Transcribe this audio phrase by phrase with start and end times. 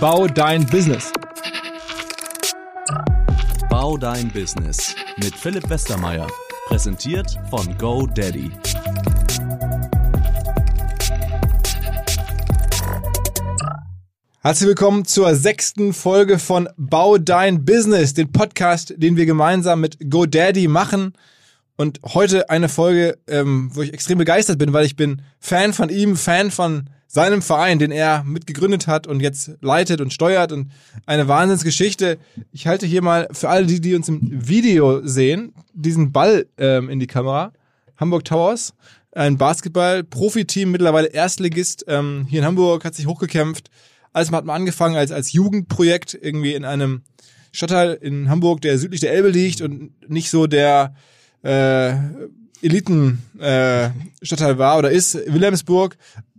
[0.00, 1.12] Bau dein Business.
[3.68, 6.26] Bau dein Business mit Philipp Westermeier.
[6.68, 8.50] Präsentiert von GoDaddy.
[14.40, 19.98] Herzlich willkommen zur sechsten Folge von Bau dein Business, den Podcast, den wir gemeinsam mit
[20.10, 21.12] GoDaddy machen.
[21.76, 25.90] Und heute eine Folge, ähm, wo ich extrem begeistert bin, weil ich bin Fan von
[25.90, 30.72] ihm, Fan von seinem Verein, den er mitgegründet hat und jetzt leitet und steuert und
[31.06, 32.18] eine Wahnsinnsgeschichte.
[32.50, 34.18] Ich halte hier mal für alle die, die uns im
[34.48, 37.52] Video sehen, diesen Ball ähm, in die Kamera.
[37.96, 38.74] Hamburg Towers,
[39.12, 43.70] ein Basketball-Profiteam, mittlerweile Erstligist ähm, hier in Hamburg, hat sich hochgekämpft.
[44.12, 47.02] Alles hat mal angefangen als, als Jugendprojekt irgendwie in einem
[47.52, 50.96] Stadtteil in Hamburg, der südlich der Elbe liegt und nicht so der
[51.44, 51.94] äh,
[52.60, 53.90] Eliten äh,
[54.58, 55.96] war oder ist, Wilhelmsburg,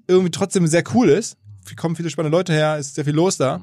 [0.07, 1.37] irgendwie trotzdem sehr cool ist.
[1.67, 3.61] Hier kommen viele spannende Leute her, ist sehr viel los da.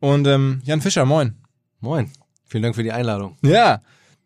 [0.00, 1.34] Und ähm, Jan Fischer, moin.
[1.80, 2.10] Moin.
[2.46, 3.36] Vielen Dank für die Einladung.
[3.42, 3.82] Ja.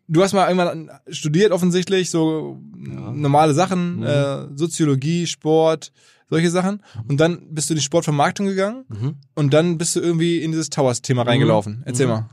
[0.07, 3.11] Du hast mal irgendwann studiert offensichtlich, so ja.
[3.11, 4.03] normale Sachen, mhm.
[4.03, 5.93] äh, Soziologie, Sport,
[6.29, 6.83] solche Sachen.
[7.07, 9.15] Und dann bist du in die Sportvermarktung gegangen mhm.
[9.33, 11.29] und dann bist du irgendwie in dieses Towers-Thema mhm.
[11.29, 11.83] reingelaufen.
[11.85, 12.11] Erzähl mhm.
[12.11, 12.29] mal.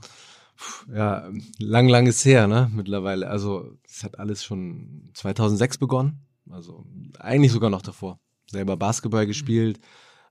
[0.92, 3.28] Ja, lang, lang ist her, ne, mittlerweile.
[3.28, 6.26] Also, es hat alles schon 2006 begonnen.
[6.50, 6.84] Also,
[7.18, 8.18] eigentlich sogar noch davor.
[8.50, 9.80] Selber Basketball gespielt.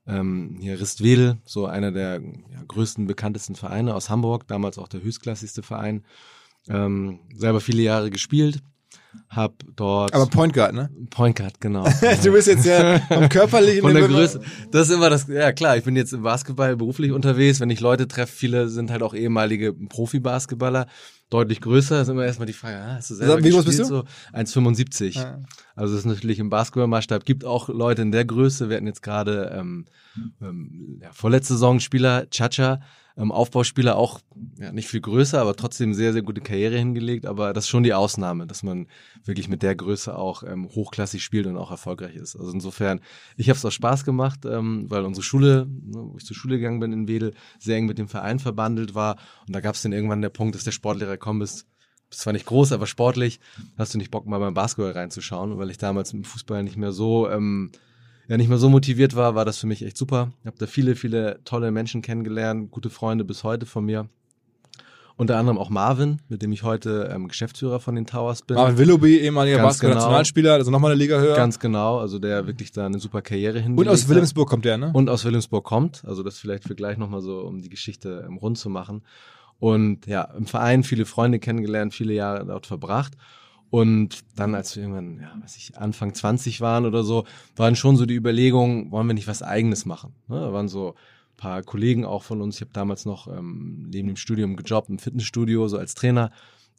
[0.06, 5.02] Ähm, hier Ristwedel, so einer der ja, größten, bekanntesten Vereine aus Hamburg, damals auch der
[5.02, 6.04] höchstklassigste Verein.
[6.68, 8.62] Ähm, selber viele Jahre gespielt
[9.28, 10.12] hab dort.
[10.12, 10.90] Aber Point Guard, ne?
[11.10, 11.84] Point Guard, genau.
[12.22, 13.82] du bist jetzt ja vom körperlichen.
[13.82, 14.40] Von der Größe.
[14.70, 17.60] Das ist immer das, ja klar, ich bin jetzt im Basketball beruflich unterwegs.
[17.60, 20.86] Wenn ich Leute treffe, viele sind halt auch ehemalige Profi-Basketballer,
[21.30, 22.02] deutlich größer.
[22.02, 23.84] ist immer erstmal die Frage, ah, hast du selber Wie groß bist du?
[23.84, 25.16] So 1,75.
[25.16, 25.40] Ja.
[25.74, 27.24] Also das ist natürlich im Basketballmaßstab.
[27.24, 28.68] Gibt auch Leute in der Größe.
[28.68, 29.86] Wir hatten jetzt gerade ähm,
[30.42, 32.80] ähm, ja, vorletzte Saison Spieler, Chacha,
[33.20, 34.20] ähm, Aufbauspieler auch
[34.58, 37.26] ja, nicht viel größer, aber trotzdem sehr, sehr gute Karriere hingelegt.
[37.26, 38.86] Aber das ist schon die Ausnahme, dass man
[39.24, 42.36] wirklich mit der Größe auch ähm, hochklassig spielt und auch erfolgreich ist.
[42.36, 43.00] Also insofern,
[43.36, 46.56] ich habe es auch Spaß gemacht, ähm, weil unsere Schule, ne, wo ich zur Schule
[46.56, 49.16] gegangen bin in Wedel, sehr eng mit dem Verein verbandelt war.
[49.46, 51.66] Und da gab es dann irgendwann der Punkt, dass der Sportlehrer kommen ist,
[52.08, 53.38] bist zwar nicht groß, aber sportlich,
[53.78, 56.90] hast du nicht Bock, mal beim Basketball reinzuschauen, weil ich damals im Fußball nicht mehr
[56.90, 57.70] so ähm,
[58.30, 60.30] ja nicht mehr so motiviert war, war das für mich echt super.
[60.42, 64.08] Ich habe da viele, viele tolle Menschen kennengelernt, gute Freunde bis heute von mir.
[65.16, 68.56] Unter anderem auch Marvin, mit dem ich heute ähm, Geschäftsführer von den Towers bin.
[68.56, 70.58] Marvin Willoughby, ehemaliger Basketball-Nationalspieler, genau.
[70.58, 71.34] also nochmal eine Liga höher.
[71.34, 74.78] Ganz genau, also der wirklich da eine super Karriere hingelegt Und aus Wilhelmsburg kommt der,
[74.78, 74.92] ne?
[74.94, 78.36] Und aus Wilhelmsburg kommt, also das vielleicht für gleich nochmal so, um die Geschichte ähm,
[78.36, 79.02] rund zu machen.
[79.58, 83.14] Und ja, im Verein viele Freunde kennengelernt, viele Jahre dort verbracht.
[83.70, 87.24] Und dann, als wir irgendwann, ja, was ich, Anfang 20 waren oder so,
[87.56, 90.12] waren schon so die Überlegungen, wollen wir nicht was Eigenes machen?
[90.26, 90.40] Ne?
[90.40, 92.56] Da waren so ein paar Kollegen auch von uns.
[92.56, 96.32] Ich habe damals noch ähm, neben dem Studium gejobbt im Fitnessstudio, so als Trainer.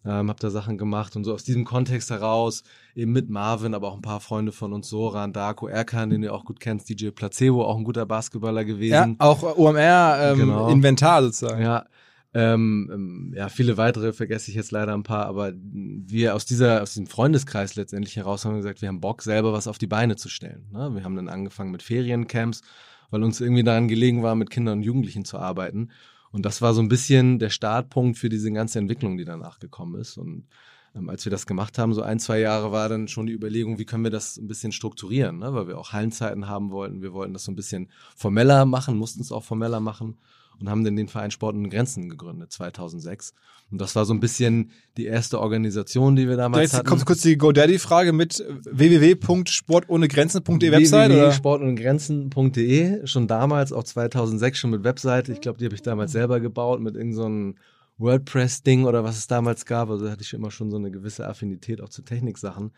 [0.03, 2.63] Ähm, habe da Sachen gemacht und so aus diesem Kontext heraus,
[2.96, 6.34] eben mit Marvin, aber auch ein paar Freunde von uns, Soran, Darko, Erkan, den du
[6.34, 8.91] auch gut kennst, DJ Placebo, auch ein guter Basketballer gewesen.
[8.91, 10.69] Ja, auch OMR ähm, genau.
[10.69, 11.62] Inventar sozusagen.
[11.62, 11.85] Ja,
[12.34, 16.81] ähm, ähm, ja, viele weitere vergesse ich jetzt leider ein paar, aber wir aus dieser,
[16.81, 20.16] aus diesem Freundeskreis letztendlich heraus haben gesagt, wir haben Bock, selber was auf die Beine
[20.16, 20.66] zu stellen.
[20.72, 20.91] Ne?
[20.96, 22.62] Wir haben dann angefangen mit Feriencamps,
[23.09, 25.90] weil uns irgendwie daran gelegen war, mit Kindern und Jugendlichen zu arbeiten.
[26.31, 30.00] Und das war so ein bisschen der Startpunkt für diese ganze Entwicklung, die danach gekommen
[30.00, 30.18] ist.
[30.18, 30.47] Und
[30.96, 33.78] ähm, als wir das gemacht haben, so ein, zwei Jahre war dann schon die Überlegung,
[33.78, 35.53] wie können wir das ein bisschen strukturieren, ne?
[35.53, 37.02] weil wir auch Hallenzeiten haben wollten.
[37.02, 40.16] Wir wollten das so ein bisschen formeller machen, mussten es auch formeller machen
[40.60, 43.34] und haben dann den Verein Sport und Grenzen gegründet, 2006.
[43.72, 46.88] Und das war so ein bisschen die erste Organisation, die wir damals Jetzt hatten.
[46.88, 51.12] kommt kurz die GoDaddy-Frage mit www.sportohnegrenzen.de Website?
[51.12, 55.32] www.sportohnegrenzen.de, schon damals, auch 2006 schon mit Webseite.
[55.32, 57.60] Ich glaube, die habe ich damals selber gebaut mit irgendeinem so
[58.02, 59.90] WordPress-Ding oder was es damals gab.
[59.90, 62.72] Also da hatte ich immer schon so eine gewisse Affinität auch zu Techniksachen.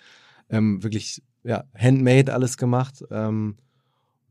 [0.50, 3.04] Ähm, wirklich, ja, handmade alles gemacht.
[3.10, 3.56] Ähm,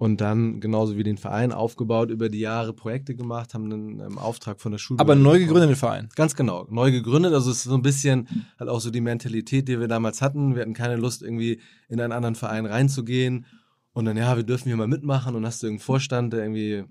[0.02, 4.18] und dann genauso wie den Verein aufgebaut, über die Jahre Projekte gemacht, haben einen ähm,
[4.18, 4.98] Auftrag von der Schule.
[4.98, 6.08] Aber neu gegründet Verein.
[6.16, 7.32] Ganz genau, neu gegründet.
[7.32, 8.26] Also es ist so ein bisschen
[8.58, 10.56] halt auch so die Mentalität, die wir damals hatten.
[10.56, 13.46] Wir hatten keine Lust, irgendwie in einen anderen Verein reinzugehen.
[13.92, 16.82] Und dann, ja, wir dürfen hier mal mitmachen und hast du irgendeinen Vorstand, der irgendwie,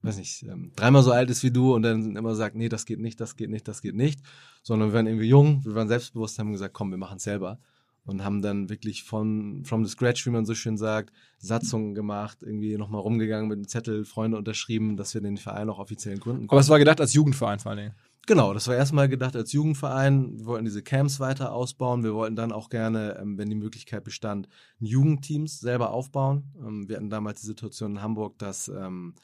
[0.00, 2.86] weiß nicht, ähm, dreimal so alt ist wie du und dann immer sagt, nee, das
[2.86, 4.20] geht nicht, das geht nicht, das geht nicht.
[4.62, 7.58] Sondern wir waren irgendwie jung, wir waren selbstbewusst, haben gesagt, komm, wir machen es selber
[8.06, 12.38] und haben dann wirklich von from the scratch, wie man so schön sagt, Satzungen gemacht,
[12.42, 16.46] irgendwie nochmal rumgegangen mit dem Zettel, Freunde unterschrieben, dass wir den Verein auch offiziell gründen
[16.46, 16.50] konnten.
[16.50, 17.94] Aber es war gedacht als Jugendverein vor allen Dingen.
[18.26, 20.38] Genau, das war erstmal gedacht als Jugendverein.
[20.38, 22.04] Wir wollten diese Camps weiter ausbauen.
[22.04, 24.48] Wir wollten dann auch gerne, ähm, wenn die Möglichkeit bestand,
[24.78, 26.44] Jugendteams selber aufbauen.
[26.58, 29.14] Ähm, wir hatten damals die Situation in Hamburg, dass ähm,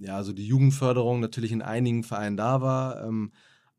[0.00, 3.08] ja, also die Jugendförderung natürlich in einigen Vereinen da war,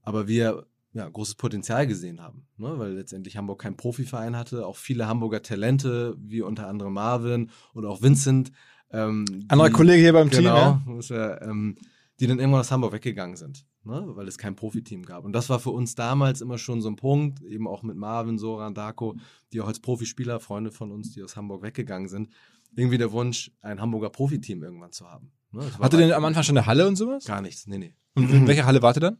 [0.01, 2.73] aber wir ja, großes Potenzial gesehen haben, ne?
[2.77, 7.89] weil letztendlich Hamburg keinen Profiverein hatte, auch viele Hamburger Talente, wie unter anderem Marvin oder
[7.89, 8.51] auch Vincent.
[8.91, 11.41] Ähm, Anderer Kollege hier beim genau, Team, ja?
[11.41, 11.75] ähm,
[12.19, 14.03] die dann irgendwann aus Hamburg weggegangen sind, ne?
[14.15, 15.23] weil es kein Profiteam gab.
[15.25, 18.39] Und das war für uns damals immer schon so ein Punkt, eben auch mit Marvin,
[18.39, 19.17] Soran, Darko,
[19.53, 22.29] die auch als Profispieler, Freunde von uns, die aus Hamburg weggegangen sind,
[22.75, 25.31] irgendwie der Wunsch, ein Hamburger Profiteam irgendwann zu haben.
[25.51, 25.63] Ne?
[25.79, 27.25] Hatte denn am Anfang schon eine Halle und sowas?
[27.25, 27.93] Gar nichts, nee, nee.
[28.15, 29.17] Und in welcher Halle wart ihr dann?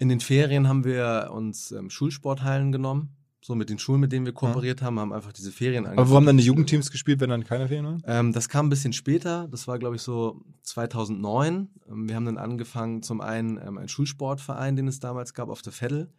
[0.00, 3.10] In den Ferien haben wir uns ähm, Schulsporthallen genommen.
[3.42, 4.86] So mit den Schulen, mit denen wir kooperiert ja.
[4.86, 5.98] haben, haben einfach diese Ferien angefangen.
[5.98, 8.02] Aber wo haben dann die Jugendteams gespielt, wenn dann keine Ferien waren?
[8.06, 9.46] Ähm, das kam ein bisschen später.
[9.48, 11.68] Das war, glaube ich, so 2009.
[11.90, 15.60] Ähm, wir haben dann angefangen, zum einen ähm, einen Schulsportverein, den es damals gab, auf
[15.60, 16.10] der Veddel.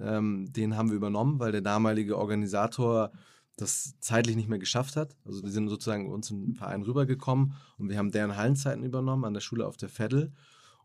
[0.00, 3.10] Ähm, den haben wir übernommen, weil der damalige Organisator
[3.56, 5.16] das zeitlich nicht mehr geschafft hat.
[5.24, 9.34] Also die sind sozusagen uns im Verein rübergekommen und wir haben deren Hallenzeiten übernommen an
[9.34, 10.32] der Schule auf der Veddel.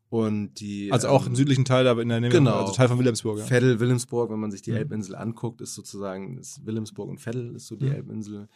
[0.10, 2.88] Und die, also auch ähm, im südlichen Teil, aber in der Nähe, genau, also Teil
[2.88, 3.38] von Wilhelmsburg.
[3.38, 3.46] Ja.
[3.46, 4.78] Veddel, Wilhelmsburg, wenn man sich die mhm.
[4.78, 7.92] Elbinsel anguckt, ist sozusagen ist Wilhelmsburg und Veddel ist so die mhm.
[7.92, 8.48] Elbinsel.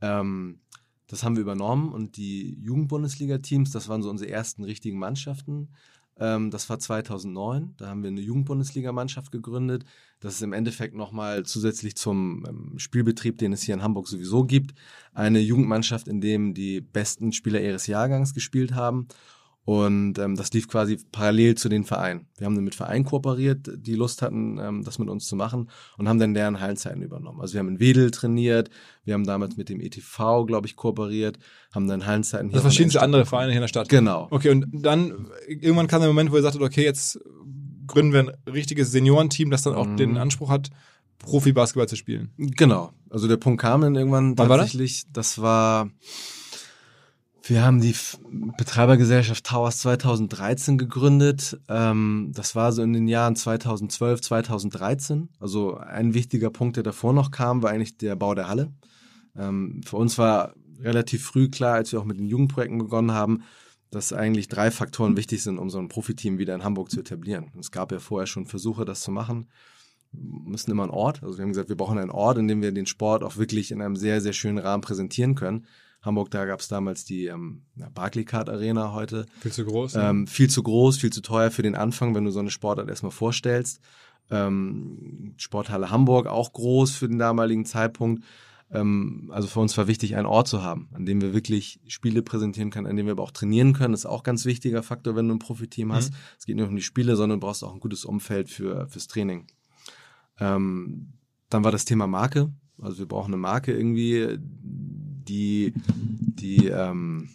[0.00, 0.60] Ähm,
[1.08, 5.70] das haben wir übernommen und die Jugendbundesliga-Teams, das waren so unsere ersten richtigen Mannschaften.
[6.20, 9.84] Ähm, das war 2009, da haben wir eine Jugendbundesliga-Mannschaft gegründet.
[10.20, 14.44] Das ist im Endeffekt nochmal zusätzlich zum ähm, Spielbetrieb, den es hier in Hamburg sowieso
[14.44, 14.78] gibt,
[15.12, 19.08] eine Jugendmannschaft, in dem die besten Spieler ihres Jahrgangs gespielt haben.
[19.64, 22.26] Und ähm, das lief quasi parallel zu den Vereinen.
[22.38, 25.68] Wir haben dann mit Vereinen kooperiert, die Lust hatten, ähm, das mit uns zu machen
[25.98, 27.40] und haben dann deren Hallenzeiten übernommen.
[27.40, 28.70] Also wir haben in Wedel trainiert,
[29.04, 31.38] wir haben damals mit dem ETV, glaube ich, kooperiert,
[31.74, 32.56] haben dann Hallenzeiten hier.
[32.56, 33.88] Also verschiedenste andere Vereine hier in der Stadt.
[33.90, 34.28] Genau.
[34.30, 37.20] Okay, und dann irgendwann kam der Moment, wo ihr sagtet, okay, jetzt
[37.86, 39.96] gründen wir ein richtiges Seniorenteam, das dann auch mhm.
[39.98, 40.70] den Anspruch hat,
[41.18, 42.32] Profi-Basketball zu spielen.
[42.38, 42.92] Genau.
[43.10, 45.04] Also der Punkt kam dann irgendwann Wann tatsächlich.
[45.04, 45.34] War das?
[45.34, 45.90] das war
[47.50, 47.94] wir haben die
[48.56, 51.58] Betreibergesellschaft Towers 2013 gegründet.
[51.68, 55.28] Ähm, das war so in den Jahren 2012, 2013.
[55.40, 58.72] Also ein wichtiger Punkt, der davor noch kam, war eigentlich der Bau der Halle.
[59.36, 63.42] Ähm, für uns war relativ früh klar, als wir auch mit den Jugendprojekten begonnen haben,
[63.90, 67.50] dass eigentlich drei Faktoren wichtig sind, um so ein Profiteam wieder in Hamburg zu etablieren.
[67.58, 69.48] Es gab ja vorher schon Versuche, das zu machen.
[70.12, 71.24] Wir müssen immer einen Ort.
[71.24, 73.72] Also wir haben gesagt, wir brauchen einen Ort, in dem wir den Sport auch wirklich
[73.72, 75.66] in einem sehr, sehr schönen Rahmen präsentieren können.
[76.02, 77.62] Hamburg, da gab es damals die ähm,
[77.94, 79.26] Barclaycard Arena heute.
[79.40, 79.96] Viel zu groß.
[79.96, 82.88] Ähm, viel zu groß, viel zu teuer für den Anfang, wenn du so eine Sportart
[82.88, 83.80] erstmal vorstellst.
[84.30, 88.24] Ähm, Sporthalle Hamburg auch groß für den damaligen Zeitpunkt.
[88.70, 92.22] Ähm, also für uns war wichtig, einen Ort zu haben, an dem wir wirklich Spiele
[92.22, 93.92] präsentieren können, an dem wir aber auch trainieren können.
[93.92, 96.12] Das ist auch ganz wichtiger Faktor, wenn du ein Profiteam hast.
[96.12, 96.16] Mhm.
[96.38, 99.06] Es geht nicht um die Spiele, sondern du brauchst auch ein gutes Umfeld für fürs
[99.06, 99.46] Training.
[100.38, 101.12] Ähm,
[101.50, 102.52] dann war das Thema Marke.
[102.80, 104.38] Also wir brauchen eine Marke irgendwie,
[105.28, 107.30] die, die, ähm,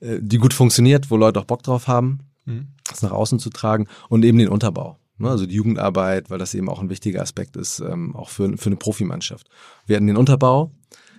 [0.00, 2.68] äh, die gut funktioniert, wo Leute auch Bock drauf haben, mhm.
[2.88, 4.98] das nach außen zu tragen und eben den Unterbau.
[5.18, 5.28] Ne?
[5.28, 8.66] Also die Jugendarbeit, weil das eben auch ein wichtiger Aspekt ist, ähm, auch für, für
[8.66, 9.48] eine Profimannschaft.
[9.86, 10.72] Wir hatten den Unterbau,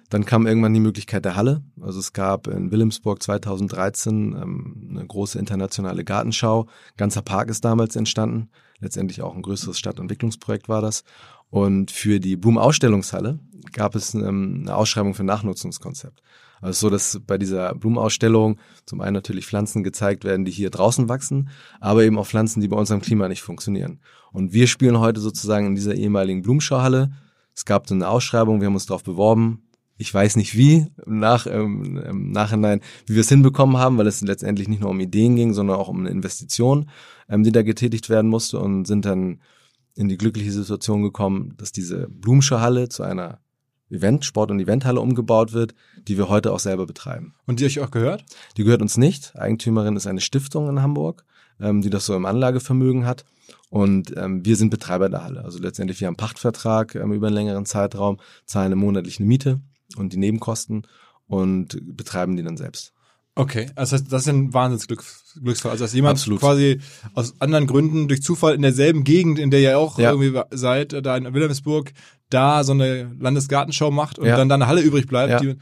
[0.10, 1.64] dann kam irgendwann die Möglichkeit der Halle.
[1.82, 6.68] Also es gab in Wilhelmsburg 2013 ähm, eine große internationale Gartenschau.
[6.98, 8.50] Ganzer Park ist damals entstanden.
[8.80, 11.04] Letztendlich auch ein größeres Stadtentwicklungsprojekt war das.
[11.54, 13.38] Und für die Blumenausstellungshalle
[13.74, 16.24] gab es ähm, eine Ausschreibung für ein Nachnutzungskonzept.
[16.62, 18.58] Also so, dass bei dieser Blumenausstellung
[18.88, 22.68] zum einen natürlich Pflanzen gezeigt werden, die hier draußen wachsen, aber eben auch Pflanzen, die
[22.68, 24.00] bei unserem Klima nicht funktionieren.
[24.32, 27.12] Und wir spielen heute sozusagen in dieser ehemaligen Blumenschauhalle.
[27.54, 29.62] Es gab so eine Ausschreibung, wir haben uns darauf beworben.
[29.96, 34.22] Ich weiß nicht wie, nach, ähm, im Nachhinein, wie wir es hinbekommen haben, weil es
[34.22, 36.90] letztendlich nicht nur um Ideen ging, sondern auch um eine Investition,
[37.30, 39.38] ähm, die da getätigt werden musste und sind dann
[39.96, 43.40] in die glückliche Situation gekommen, dass diese Blumsche Halle zu einer
[43.90, 45.76] Event, Sport- und Eventhalle umgebaut wird,
[46.08, 47.36] die wir heute auch selber betreiben.
[47.46, 48.26] Und die euch auch gehört?
[48.58, 49.36] Die gehört uns nicht.
[49.36, 51.26] Eigentümerin ist eine Stiftung in Hamburg,
[51.60, 53.24] ähm, die das so im Anlagevermögen hat.
[53.70, 55.44] Und ähm, wir sind Betreiber der Halle.
[55.44, 59.60] Also letztendlich, wir haben einen Pachtvertrag ähm, über einen längeren Zeitraum, zahlen eine monatliche Miete
[59.96, 60.88] und die Nebenkosten
[61.28, 62.93] und betreiben die dann selbst.
[63.36, 65.72] Okay, also das ist ein Wahnsinnsglücksfall.
[65.72, 66.40] Also dass jemand Absolut.
[66.40, 66.82] quasi
[67.16, 70.12] aus anderen Gründen durch Zufall in derselben Gegend, in der ihr auch ja.
[70.12, 71.94] irgendwie seid, da in Wilhelmsburg,
[72.30, 74.38] da so eine Landesgartenschau macht und ja.
[74.38, 75.40] dann da eine Halle übrig bleibt, ja.
[75.40, 75.58] die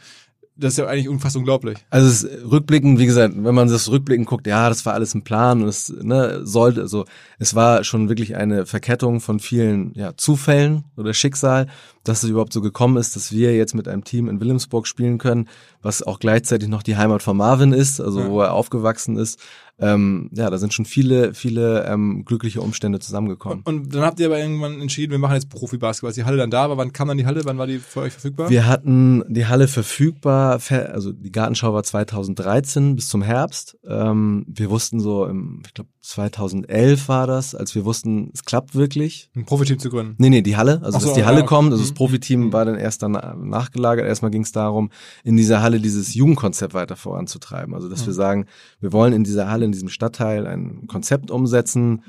[0.62, 1.78] das ist ja eigentlich unfassbar unglaublich.
[1.90, 5.24] Also es, rückblickend, wie gesagt, wenn man das rückblickend guckt, ja, das war alles ein
[5.24, 7.06] Plan und es ne, sollte, also
[7.40, 11.68] es war schon wirklich eine Verkettung von vielen ja, Zufällen oder Schicksal,
[12.04, 15.18] dass es überhaupt so gekommen ist, dass wir jetzt mit einem Team in Wilhelmsburg spielen
[15.18, 15.50] können,
[15.82, 18.30] was auch gleichzeitig noch die Heimat von Marvin ist, also ja.
[18.30, 19.40] wo er aufgewachsen ist.
[19.82, 23.62] Ähm, ja, da sind schon viele, viele ähm, glückliche Umstände zusammengekommen.
[23.64, 26.10] Und, und dann habt ihr aber irgendwann entschieden, wir machen jetzt Profi-Basketball.
[26.10, 27.42] Als die Halle dann da war, wann kam dann die Halle?
[27.46, 28.50] Wann war die für euch verfügbar?
[28.52, 33.78] Wir hatten die Halle verfügbar, also die Gartenschau war 2013 bis zum Herbst.
[33.88, 38.74] Ähm, wir wussten so, im, ich glaube 2011 war das, als wir wussten, es klappt
[38.74, 39.30] wirklich.
[39.36, 40.16] Ein Profiteam zu gründen?
[40.18, 41.96] Nee, nee, die Halle, also so, dass die Halle ja, kommt, also das mhm.
[41.96, 42.54] Profiteam mhm.
[42.54, 44.08] war dann erst dann nachgelagert.
[44.08, 44.90] Erstmal ging es darum,
[45.24, 47.76] in dieser Halle dieses Jugendkonzept weiter voranzutreiben.
[47.76, 48.06] Also dass mhm.
[48.08, 48.46] wir sagen,
[48.80, 52.04] wir wollen in dieser Halle, in diesem Stadtteil ein Konzept umsetzen,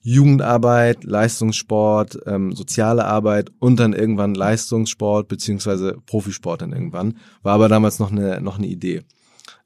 [0.00, 7.16] Jugendarbeit, Leistungssport, ähm, soziale Arbeit und dann irgendwann Leistungssport beziehungsweise Profisport dann irgendwann.
[7.42, 9.02] War aber damals noch eine, noch eine Idee.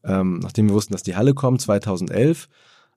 [0.05, 2.49] Ähm, nachdem wir wussten, dass die Halle kommt, 2011.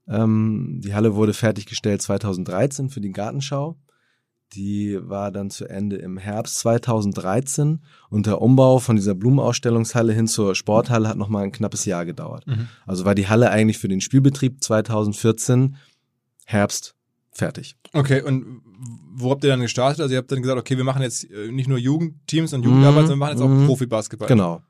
[0.08, 3.76] Ähm, die Halle wurde fertiggestellt 2013 für die Gartenschau.
[4.54, 7.80] Die war dann zu Ende im Herbst 2013
[8.10, 12.46] und der Umbau von dieser Blumenausstellungshalle hin zur Sporthalle hat nochmal ein knappes Jahr gedauert.
[12.48, 12.68] Mhm.
[12.86, 15.78] Also war die Halle eigentlich für den Spielbetrieb 2014
[16.46, 16.96] Herbst
[17.32, 17.76] fertig.
[17.94, 18.62] Okay, und
[19.14, 20.02] wo habt ihr dann gestartet?
[20.02, 23.04] Also ihr habt dann gesagt, okay, wir machen jetzt äh, nicht nur Jugendteams und Jugendarbeit,
[23.04, 23.08] mhm.
[23.08, 23.68] sondern wir machen jetzt auch mhm.
[23.68, 24.28] Profi-Basketball.
[24.28, 24.62] Genau.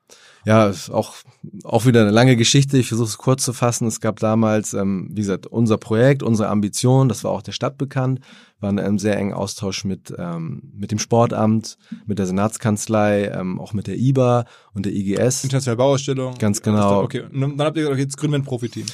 [0.45, 1.15] Ja, ist auch,
[1.63, 2.77] auch wieder eine lange Geschichte.
[2.77, 3.87] Ich versuche es kurz zu fassen.
[3.87, 7.77] Es gab damals, ähm, wie gesagt, unser Projekt, unsere Ambition, das war auch der Stadt
[7.77, 8.21] bekannt,
[8.59, 13.59] war in einem sehr engen Austausch mit, ähm, mit dem Sportamt, mit der Senatskanzlei, ähm,
[13.59, 15.43] auch mit der IBA und der IGS.
[15.43, 16.35] Internationale Bauausstellung.
[16.39, 17.03] Ganz genau.
[17.03, 18.85] Okay, und dann habt ihr gesagt, okay, jetzt gründen wir ein Profiteam.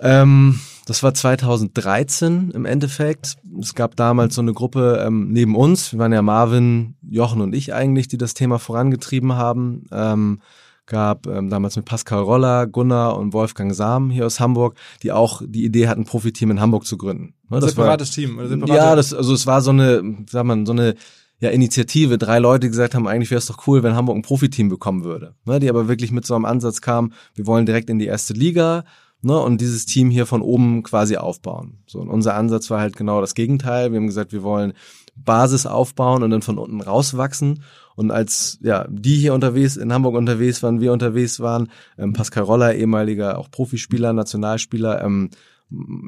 [0.00, 3.36] Ähm, das war 2013 im Endeffekt.
[3.60, 5.92] Es gab damals so eine Gruppe ähm, neben uns.
[5.92, 9.84] Wir waren ja Marvin, Jochen und ich eigentlich, die das Thema vorangetrieben haben.
[9.92, 10.40] Ähm,
[10.86, 15.42] gab ähm, damals mit Pascal Roller, Gunnar und Wolfgang Sam hier aus Hamburg, die auch
[15.44, 17.34] die Idee hatten, Profiteam in Hamburg zu gründen.
[17.50, 18.38] Ne, das separates war, Team.
[18.38, 20.94] Oder separate ja, das, also es war so eine, sag mal, so eine
[21.40, 24.22] ja, Initiative, drei Leute die gesagt haben, eigentlich wäre es doch cool, wenn Hamburg ein
[24.22, 25.34] Profiteam bekommen würde.
[25.44, 28.32] Ne, die aber wirklich mit so einem Ansatz kamen, wir wollen direkt in die erste
[28.32, 28.84] Liga
[29.22, 31.78] ne, und dieses Team hier von oben quasi aufbauen.
[31.86, 33.92] So, und unser Ansatz war halt genau das Gegenteil.
[33.92, 34.72] Wir haben gesagt, wir wollen
[35.16, 37.62] Basis aufbauen und dann von unten rauswachsen.
[37.96, 42.44] Und als ja die hier unterwegs in Hamburg unterwegs waren, wir unterwegs waren, ähm, Pascal
[42.44, 45.30] Roller, ehemaliger auch Profispieler, Nationalspieler, ähm,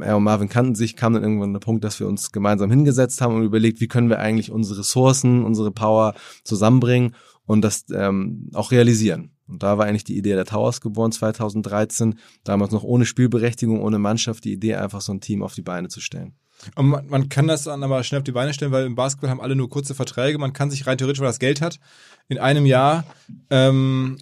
[0.00, 3.20] er und Marvin kannten sich, kam dann irgendwann der Punkt, dass wir uns gemeinsam hingesetzt
[3.20, 6.14] haben und überlegt, wie können wir eigentlich unsere Ressourcen, unsere Power
[6.44, 7.14] zusammenbringen
[7.44, 9.32] und das ähm, auch realisieren.
[9.50, 13.98] Und da war eigentlich die Idee der Towers geboren 2013, damals noch ohne Spielberechtigung, ohne
[13.98, 16.34] Mannschaft, die Idee einfach so ein Team auf die Beine zu stellen.
[16.74, 19.30] Und man, man kann das dann aber schnell auf die Beine stellen, weil im Basketball
[19.30, 20.38] haben alle nur kurze Verträge.
[20.38, 21.80] Man kann sich rein theoretisch, weil das Geld hat,
[22.28, 23.04] in einem Jahr
[23.48, 24.18] ähm,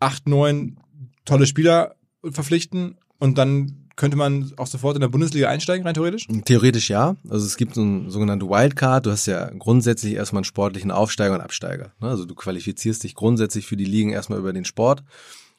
[0.00, 0.78] acht, neun
[1.24, 6.28] tolle Spieler verpflichten und dann könnte man auch sofort in der Bundesliga einsteigen, rein theoretisch?
[6.44, 7.16] Theoretisch ja.
[7.28, 9.06] Also es gibt so eine sogenannte Wildcard.
[9.06, 11.92] Du hast ja grundsätzlich erstmal einen sportlichen Aufsteiger und Absteiger.
[12.00, 12.08] Ne?
[12.08, 15.02] Also du qualifizierst dich grundsätzlich für die Ligen erstmal über den Sport.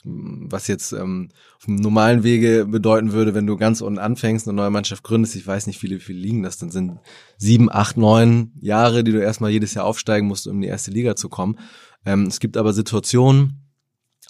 [0.03, 4.56] Was jetzt ähm, auf dem normalen Wege bedeuten würde, wenn du ganz unten anfängst, eine
[4.56, 7.00] neue Mannschaft gründest, ich weiß nicht, viele, viele Ligen das dann sind
[7.38, 10.91] sieben, acht, neun Jahre, die du erstmal jedes Jahr aufsteigen musst, um in die erste
[10.91, 11.58] Liga zu kommen.
[12.06, 13.67] Ähm, es gibt aber Situationen,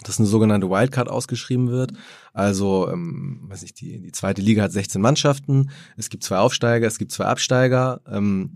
[0.03, 1.93] dass eine sogenannte Wildcard ausgeschrieben wird.
[2.33, 6.87] Also, ähm, weiß nicht, die, die zweite Liga hat 16 Mannschaften, es gibt zwei Aufsteiger,
[6.87, 8.01] es gibt zwei Absteiger.
[8.09, 8.51] Ähm,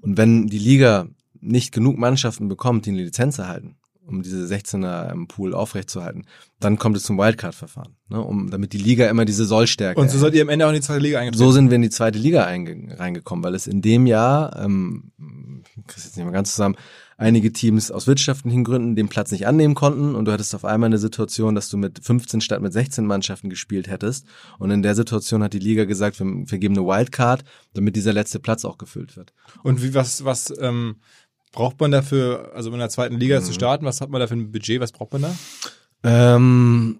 [0.00, 1.06] und wenn die Liga
[1.40, 3.76] nicht genug Mannschaften bekommt, die eine Lizenz erhalten,
[4.06, 6.26] um diese 16er im Pool aufrechtzuerhalten,
[6.60, 10.00] dann kommt es zum Wildcard-Verfahren, ne, um, damit die Liga immer diese Sollstärke.
[10.00, 11.44] Und so seid ihr am Ende auch in die zweite Liga eingetreten?
[11.44, 15.12] So sind wir in die zweite Liga reingekommen, weil es in dem Jahr, ähm,
[15.76, 16.76] ich krieg's jetzt nicht mal ganz zusammen,
[17.16, 20.88] einige Teams aus wirtschaftlichen Gründen den Platz nicht annehmen konnten und du hattest auf einmal
[20.88, 24.26] eine Situation, dass du mit 15 statt mit 16 Mannschaften gespielt hättest.
[24.58, 27.44] Und in der Situation hat die Liga gesagt, wir, wir geben eine Wildcard,
[27.74, 29.32] damit dieser letzte Platz auch gefüllt wird.
[29.62, 30.96] Und wie was was ähm,
[31.52, 33.44] braucht man dafür, also in der zweiten Liga mhm.
[33.44, 33.84] zu starten?
[33.84, 34.80] Was hat man da für ein Budget?
[34.80, 35.36] Was braucht man da?
[36.02, 36.98] Ähm,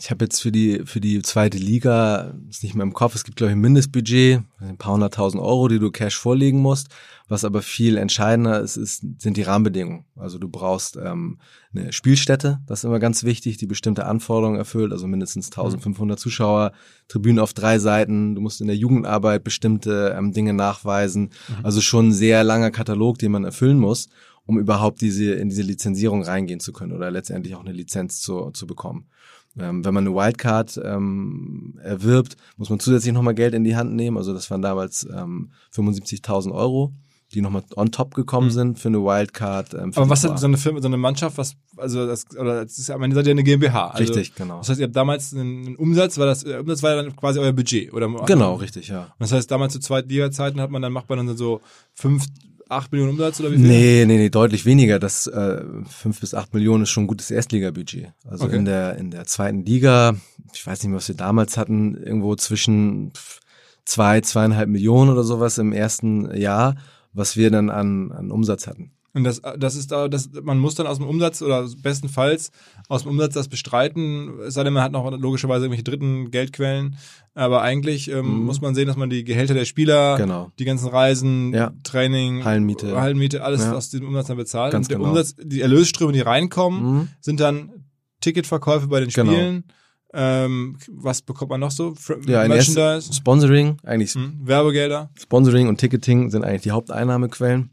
[0.00, 3.14] ich habe jetzt für die für die zweite Liga ist nicht mehr im Kopf.
[3.14, 6.88] Es gibt glaube ich ein Mindestbudget, ein paar hunderttausend Euro, die du Cash vorlegen musst.
[7.28, 10.06] Was aber viel entscheidender ist, ist sind die Rahmenbedingungen.
[10.16, 11.38] Also du brauchst ähm,
[11.74, 14.92] eine Spielstätte, das ist immer ganz wichtig, die bestimmte Anforderungen erfüllt.
[14.92, 16.20] Also mindestens 1500 mhm.
[16.20, 16.72] Zuschauer,
[17.08, 18.34] Tribünen auf drei Seiten.
[18.34, 21.30] Du musst in der Jugendarbeit bestimmte ähm, Dinge nachweisen.
[21.48, 21.64] Mhm.
[21.64, 24.08] Also schon ein sehr langer Katalog, den man erfüllen muss
[24.46, 28.50] um überhaupt diese in diese Lizenzierung reingehen zu können oder letztendlich auch eine Lizenz zu,
[28.50, 29.06] zu bekommen.
[29.58, 33.94] Ähm, wenn man eine Wildcard ähm, erwirbt, muss man zusätzlich nochmal Geld in die Hand
[33.94, 34.16] nehmen.
[34.16, 36.92] Also das waren damals ähm, 75.000 Euro,
[37.34, 38.52] die nochmal on top gekommen mhm.
[38.52, 39.74] sind für eine Wildcard.
[39.74, 42.78] Ähm, Aber was hat so eine Firma, so eine Mannschaft, was, also das, oder das
[42.78, 43.88] ist ja am Ende seid ihr eine GmbH.
[43.88, 44.58] Also, richtig, genau.
[44.58, 47.40] Das heißt, ihr habt damals einen, einen Umsatz, war das, der Umsatz war dann quasi
[47.40, 48.08] euer Budget, oder?
[48.26, 49.02] Genau, richtig, ja.
[49.02, 51.60] Und das heißt, damals zu Zweitliga-Zeiten hat man dann, macht man dann so
[51.92, 52.26] fünf,
[52.70, 53.66] 8 Millionen Umsatz oder wie viel?
[53.66, 54.98] Nee, nee, nee, deutlich weniger.
[54.98, 58.12] Das äh, 5 bis 8 Millionen ist schon ein gutes Erstligabudget.
[58.24, 58.56] Also okay.
[58.56, 60.14] in der in der zweiten Liga
[60.54, 63.12] ich weiß nicht mehr, was wir damals hatten, irgendwo zwischen
[63.84, 66.76] zwei, zweieinhalb Millionen oder sowas im ersten Jahr,
[67.12, 68.92] was wir dann an, an Umsatz hatten.
[69.12, 72.52] Und das, das ist da, das, man muss dann aus dem Umsatz oder bestenfalls
[72.88, 76.96] aus dem Umsatz das bestreiten, es sei denn, man hat noch logischerweise irgendwelche dritten Geldquellen.
[77.34, 78.44] Aber eigentlich ähm, mhm.
[78.44, 80.52] muss man sehen, dass man die Gehälter der Spieler, genau.
[80.58, 81.72] die ganzen Reisen, ja.
[81.82, 83.72] Training, Hallenmiete, Hallenmiete alles ja.
[83.72, 84.72] aus dem Umsatz dann bezahlt.
[84.72, 85.10] Ganz Und der genau.
[85.10, 87.08] Umsatz, die Erlösströme, die reinkommen, Mhm.
[87.20, 87.70] sind dann
[88.20, 89.32] Ticketverkäufe bei den Genau.
[89.32, 89.64] Spielen.
[90.12, 91.94] Ähm, was bekommt man noch so?
[91.94, 95.10] Fr Ja, Merchandise, Sponsoring, eigentlich hm, Werbegelder.
[95.16, 97.70] Sponsoring und Ticketing sind eigentlich die Haupteinnahmequellen.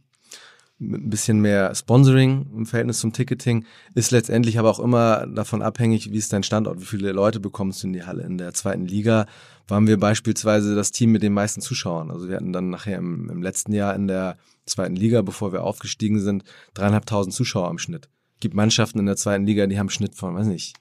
[0.79, 3.65] Mit ein bisschen mehr Sponsoring im Verhältnis zum Ticketing
[3.95, 7.81] ist letztendlich aber auch immer davon abhängig, wie ist dein Standort, wie viele Leute bekommst
[7.81, 8.23] du in die Halle.
[8.23, 9.25] In der zweiten Liga
[9.67, 12.11] waren wir beispielsweise das Team mit den meisten Zuschauern.
[12.11, 15.63] Also wir hatten dann nachher im, im letzten Jahr in der zweiten Liga, bevor wir
[15.63, 16.43] aufgestiegen sind,
[16.75, 18.07] dreieinhalbtausend Zuschauer im Schnitt.
[18.39, 20.75] Gibt Mannschaften in der zweiten Liga, die haben einen Schnitt von, weiß nicht,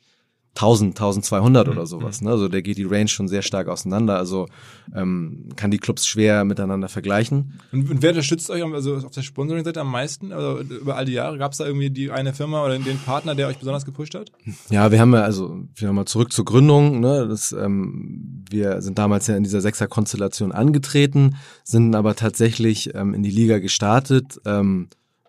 [0.57, 2.23] 1000, 1200 oder sowas.
[2.23, 2.31] Ne?
[2.31, 4.17] Also da geht die Range schon sehr stark auseinander.
[4.17, 4.49] Also
[4.95, 7.61] ähm, kann die Clubs schwer miteinander vergleichen.
[7.73, 10.33] Und, und wer unterstützt euch also auf der Sponsoring-Seite am meisten?
[10.33, 11.37] Also über all die Jahre?
[11.37, 14.33] Gab es da irgendwie die eine Firma oder den Partner, der euch besonders gepusht hat?
[14.71, 17.01] Ja, wir haben ja, also wir haben mal zurück zur Gründung.
[17.01, 17.29] Ne?
[17.29, 23.23] Das, ähm, wir sind damals ja in dieser Sechser-Konstellation angetreten, sind aber tatsächlich ähm, in
[23.23, 24.41] die Liga gestartet.
[24.47, 24.89] Ähm,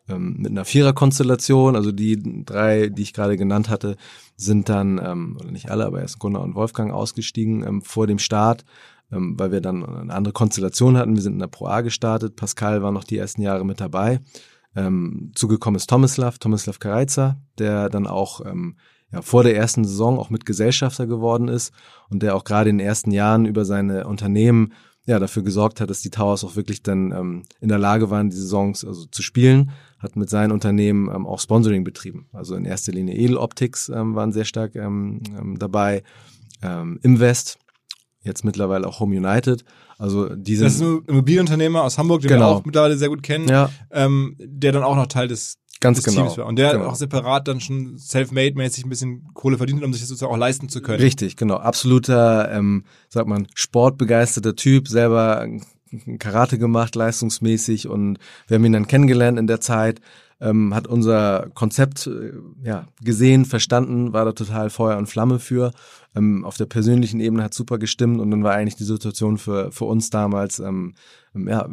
[0.09, 3.97] ähm, mit einer Vierer-Konstellation, also die drei, die ich gerade genannt hatte,
[4.37, 8.19] sind dann, ähm, oder nicht alle, aber erst Gunnar und Wolfgang ausgestiegen ähm, vor dem
[8.19, 8.63] Start,
[9.11, 11.15] ähm, weil wir dann eine andere Konstellation hatten.
[11.15, 14.21] Wir sind in der Pro A gestartet, Pascal war noch die ersten Jahre mit dabei.
[14.75, 18.77] Ähm, zugekommen ist Tomislav, Tomislav Kareiza, der dann auch ähm,
[19.11, 21.73] ja, vor der ersten Saison auch mit Gesellschafter geworden ist
[22.09, 24.73] und der auch gerade in den ersten Jahren über seine Unternehmen
[25.05, 28.29] ja dafür gesorgt hat, dass die Towers auch wirklich dann ähm, in der Lage waren,
[28.29, 32.27] die Saisons also zu spielen, hat mit seinen Unternehmen ähm, auch Sponsoring betrieben.
[32.33, 36.03] Also in erster Linie Edel Optics ähm, waren sehr stark ähm, ähm, dabei,
[36.61, 37.57] ähm, Invest,
[38.21, 39.63] jetzt mittlerweile auch Home United.
[39.97, 42.41] Also die sind Das ist ein Immobilienunternehmer aus Hamburg, den Genau.
[42.41, 45.97] wir auch mittlerweile sehr gut kennen, ja ähm, der dann auch noch Teil des, ganz
[45.97, 46.25] des genau.
[46.25, 46.45] Teams war.
[46.45, 46.85] Und der genau.
[46.85, 50.37] auch separat dann schon self-made-mäßig ein bisschen Kohle verdient hat, um sich das sozusagen auch
[50.37, 51.01] leisten zu können.
[51.01, 51.55] Richtig, genau.
[51.55, 55.47] Absoluter, ähm, sagt man, sportbegeisterter Typ, selber
[56.19, 60.01] Karate gemacht, leistungsmäßig und wir haben ihn dann kennengelernt in der Zeit,
[60.39, 65.71] ähm, hat unser Konzept äh, ja, gesehen, verstanden, war da total Feuer und Flamme für.
[66.15, 69.71] Ähm, auf der persönlichen Ebene hat super gestimmt und dann war eigentlich die Situation für,
[69.71, 70.93] für uns damals ähm,
[71.33, 71.67] ja,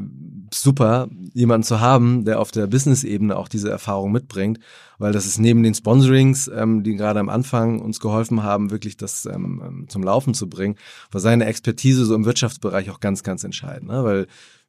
[0.53, 4.59] super, jemanden zu haben, der auf der Business-Ebene auch diese Erfahrung mitbringt,
[4.99, 8.97] weil das ist neben den Sponsorings, ähm, die gerade am Anfang uns geholfen haben, wirklich
[8.97, 10.77] das ähm, ähm, zum Laufen zu bringen,
[11.11, 14.05] war seine Expertise so im Wirtschaftsbereich auch ganz, ganz entscheidend, ne?
[14.05, 14.27] weil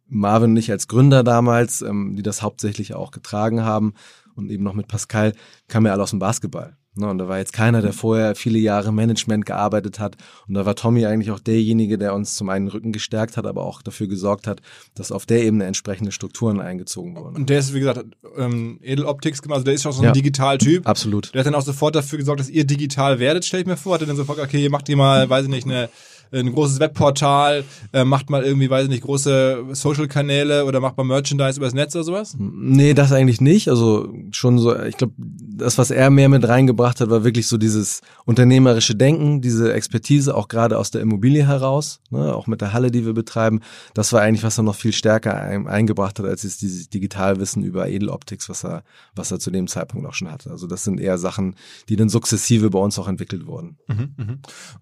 [0.08, 3.94] Marvin und ich als Gründer damals, ähm, die das hauptsächlich auch getragen haben
[4.36, 5.34] und eben noch mit Pascal,
[5.68, 6.78] kamen ja alle aus dem Basketball.
[6.98, 10.16] Ne, und da war jetzt keiner, der vorher viele Jahre im Management gearbeitet hat.
[10.48, 13.66] Und da war Tommy eigentlich auch derjenige, der uns zum einen Rücken gestärkt hat, aber
[13.66, 14.62] auch dafür gesorgt hat,
[14.94, 17.36] dass auf der Ebene entsprechende Strukturen eingezogen wurden.
[17.36, 18.06] Und der ist, wie gesagt,
[18.38, 20.12] ähm, Edel Optics gemacht, also der ist auch so ein Ja.
[20.14, 20.88] Digital-Typ.
[20.88, 21.34] Absolut.
[21.34, 23.96] Der hat dann auch sofort dafür gesorgt, dass ihr digital werdet, stelle ich mir vor.
[23.96, 25.90] Hat dann sofort, okay, ihr macht ihr mal, weiß ich nicht, eine,
[26.32, 31.04] ein großes Webportal, äh, macht mal irgendwie, weiß ich nicht, große Social-Kanäle oder macht mal
[31.04, 32.36] Merchandise übers Netz oder sowas?
[32.38, 33.70] Nee, das eigentlich nicht.
[33.70, 37.58] Also schon so, ich glaube, das, was er mehr mit reingebracht hat, war wirklich so
[37.58, 42.74] dieses unternehmerische Denken, diese Expertise, auch gerade aus der Immobilie heraus, ne, auch mit der
[42.74, 43.62] Halle, die wir betreiben.
[43.94, 47.64] Das war eigentlich, was er noch viel stärker ein, eingebracht hat, als jetzt dieses Digitalwissen
[47.64, 48.84] über Edeloptics, was er,
[49.16, 50.52] was er zu dem Zeitpunkt auch schon hatte.
[50.52, 51.56] Also das sind eher Sachen,
[51.90, 53.78] die dann sukzessive bei uns auch entwickelt wurden.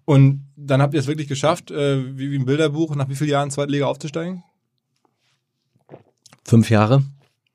[0.04, 3.30] Und dann habt ihr es wirklich geschafft, äh, wie, wie im Bilderbuch, nach wie vielen
[3.30, 4.42] Jahren zweite Liga aufzusteigen?
[6.44, 7.02] Fünf Jahre.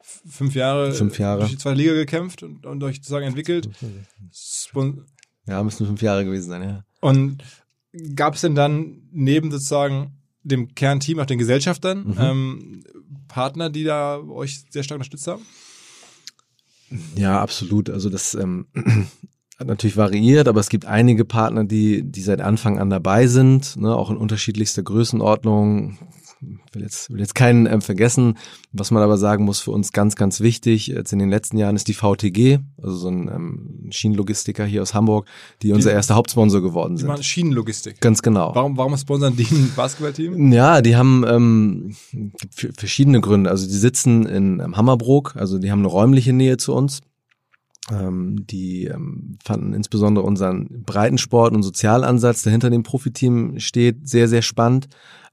[0.01, 1.39] F- Fünf Jahre, Fünf Jahre.
[1.41, 3.69] durch die zweite Liga gekämpft und, und euch sozusagen entwickelt.
[4.33, 5.05] Spon
[5.45, 6.83] Ja, müssen fünf Jahre gewesen sein, ja.
[7.01, 7.43] Und
[8.15, 10.13] gab es denn dann neben sozusagen
[10.43, 12.15] dem Kernteam, auch den Gesellschaftern, Mhm.
[12.19, 12.83] ähm,
[13.27, 15.45] Partner, die da euch sehr stark unterstützt haben?
[17.15, 17.89] Ja, absolut.
[17.91, 18.65] Also das ähm,
[19.59, 23.75] hat natürlich variiert, aber es gibt einige Partner, die, die seit Anfang an dabei sind,
[23.75, 25.97] ne, auch in unterschiedlichster Größenordnung.
[26.71, 28.37] Will jetzt, will jetzt keinen ähm, vergessen.
[28.71, 31.75] Was man aber sagen muss, für uns ganz, ganz wichtig, jetzt in den letzten Jahren
[31.75, 35.27] ist die VTG, also so ein ähm, Schienenlogistiker hier aus Hamburg,
[35.61, 37.09] die unser erster Hauptsponsor geworden Die sind.
[37.09, 37.99] machen Schienenlogistik.
[37.99, 38.55] Ganz genau.
[38.55, 40.53] Warum, warum sponsern die ein Basketballteam?
[40.53, 41.95] Ja, die haben ähm,
[42.77, 43.49] verschiedene Gründe.
[43.49, 47.01] Also die sitzen in ähm, Hammerbrook, also die haben eine räumliche Nähe zu uns.
[47.91, 54.28] Ähm, die ähm, fanden insbesondere unseren Breitensport und Sozialansatz, der hinter dem Profiteam steht, sehr,
[54.28, 54.88] sehr spannend.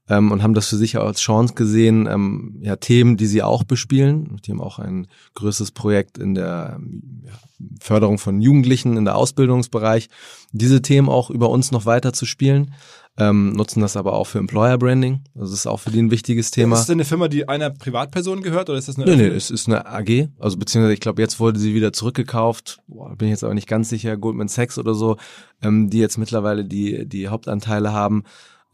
[0.09, 3.63] ähm, und haben das für sich als Chance gesehen, ähm, ja, Themen, die sie auch
[3.63, 4.39] bespielen.
[4.45, 6.79] Die haben auch ein größeres Projekt in der
[7.23, 7.33] ja,
[7.81, 10.09] Förderung von Jugendlichen in der Ausbildungsbereich,
[10.51, 12.73] diese Themen auch über uns noch weiter zu spielen.
[13.19, 15.21] Ähm, nutzen das aber auch für Employer Branding.
[15.33, 16.75] Das ist auch für die ein wichtiges Thema.
[16.75, 19.05] Ist das eine Firma, die einer Privatperson gehört oder ist das eine?
[19.05, 20.29] Nee, nee, es ist eine AG.
[20.37, 22.79] Also beziehungsweise ich glaube, jetzt wurde sie wieder zurückgekauft.
[22.87, 24.17] Boah, bin ich jetzt aber nicht ganz sicher.
[24.17, 25.17] Goldman Sachs oder so,
[25.63, 28.23] ähm, die jetzt mittlerweile die die Hauptanteile haben.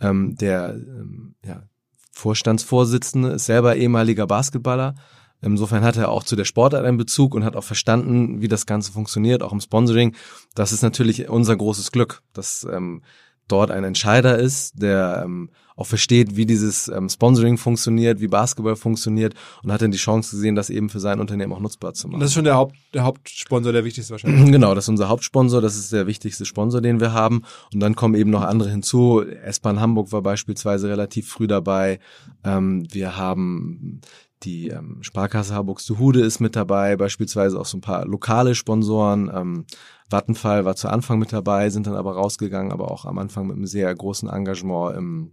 [0.01, 1.63] Ähm, der ähm, ja,
[2.11, 4.95] Vorstandsvorsitzende ist selber ehemaliger Basketballer.
[5.41, 8.65] Insofern hat er auch zu der Sportart einen Bezug und hat auch verstanden, wie das
[8.65, 10.15] Ganze funktioniert, auch im Sponsoring.
[10.55, 13.01] Das ist natürlich unser großes Glück, dass ähm,
[13.47, 18.75] dort ein Entscheider ist, der ähm, auch versteht, wie dieses ähm, Sponsoring funktioniert, wie Basketball
[18.75, 22.07] funktioniert und hat dann die Chance gesehen, das eben für sein Unternehmen auch nutzbar zu
[22.07, 22.19] machen.
[22.19, 24.51] Das ist schon der, Haupt, der Hauptsponsor, der wichtigste wahrscheinlich.
[24.53, 27.43] Genau, das ist unser Hauptsponsor, das ist der wichtigste Sponsor, den wir haben.
[27.73, 29.23] Und dann kommen eben noch andere hinzu.
[29.23, 31.99] S-Bahn Hamburg war beispielsweise relativ früh dabei.
[32.43, 34.01] Ähm, wir haben
[34.43, 39.31] die ähm, Sparkasse Harburg-Hude ist mit dabei, beispielsweise auch so ein paar lokale Sponsoren.
[39.33, 39.65] Ähm,
[40.09, 43.55] Vattenfall war zu Anfang mit dabei, sind dann aber rausgegangen, aber auch am Anfang mit
[43.55, 45.31] einem sehr großen Engagement im,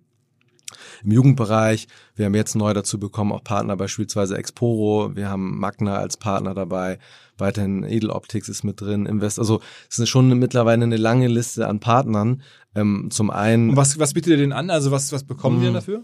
[1.05, 1.87] im Jugendbereich.
[2.14, 5.14] Wir haben jetzt neu dazu bekommen, auch Partner beispielsweise Exporo.
[5.14, 6.99] Wir haben Magna als Partner dabei.
[7.37, 9.38] Weiterhin Edeloptics ist mit drin, Invest.
[9.38, 12.42] Also es ist schon mittlerweile eine lange Liste an Partnern.
[12.75, 13.70] Ähm, zum einen.
[13.70, 14.70] Und was, was bietet ihr denn an?
[14.70, 15.75] Also was, was bekommen wir hm.
[15.75, 16.03] dafür?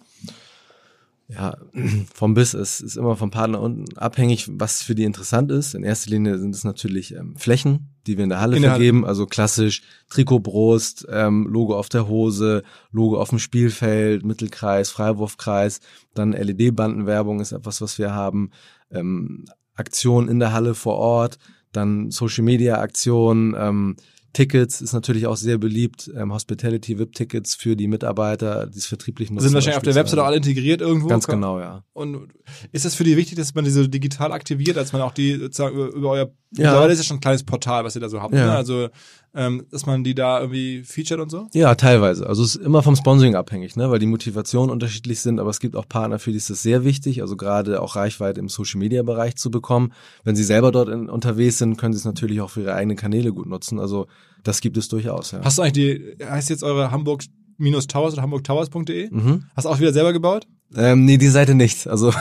[1.29, 1.57] Ja,
[2.15, 5.75] vom Biss ist, ist immer vom Partner unten abhängig, was für die interessant ist.
[5.75, 8.73] In erster Linie sind es natürlich ähm, Flächen, die wir in der Halle in der
[8.73, 9.09] vergeben, Halle.
[9.09, 12.63] also klassisch Trikotbrust, ähm, Logo auf der Hose,
[12.93, 15.81] Logo auf dem Spielfeld, Mittelkreis, Freiwurfkreis,
[16.15, 18.51] dann LED-Bandenwerbung ist etwas, was wir haben,
[18.91, 21.39] ähm, Aktionen in der Halle vor Ort,
[21.73, 23.97] dann Social-Media-Aktionen, ähm,
[24.37, 26.11] Tickets ist natürlich auch sehr beliebt.
[26.15, 29.45] Ähm, Hospitality VIP-Tickets für die Mitarbeiter, die es vertrieblich nutzen.
[29.45, 31.09] Sind wahrscheinlich auf der Webseite auch alle integriert irgendwo?
[31.09, 31.85] Ganz genau, ja.
[31.95, 32.29] Und
[32.71, 35.75] ist es für die wichtig, dass man diese digital aktiviert, als man auch die sozusagen
[35.75, 36.83] über, über euer, ja.
[36.83, 38.45] das ist ja schon ein kleines Portal, was ihr da so habt, ja.
[38.45, 38.53] ne?
[38.53, 38.91] Also
[39.37, 41.49] ähm, dass man die da irgendwie featured und so?
[41.53, 42.27] Ja, teilweise.
[42.27, 43.91] Also es ist immer vom Sponsoring abhängig, ne?
[43.91, 46.85] weil die Motivationen unterschiedlich sind, aber es gibt auch Partner, für die ist es sehr
[46.85, 49.93] wichtig, also gerade auch Reichweite im Social-Media-Bereich zu bekommen.
[50.25, 52.97] Wenn sie selber dort in, unterwegs sind, können sie es natürlich auch für ihre eigenen
[52.97, 53.79] Kanäle gut nutzen.
[53.79, 54.07] Also
[54.43, 55.33] das gibt es durchaus.
[55.33, 55.41] Ja.
[55.45, 57.23] Hast du eigentlich die, heißt jetzt eure Hamburg
[57.59, 59.11] Towers oder hamburgtowers.de?
[59.11, 59.45] Mhm.
[59.55, 60.47] Hast du auch wieder selber gebaut?
[60.75, 61.87] Ähm, nee, die Seite nicht.
[61.87, 62.13] Also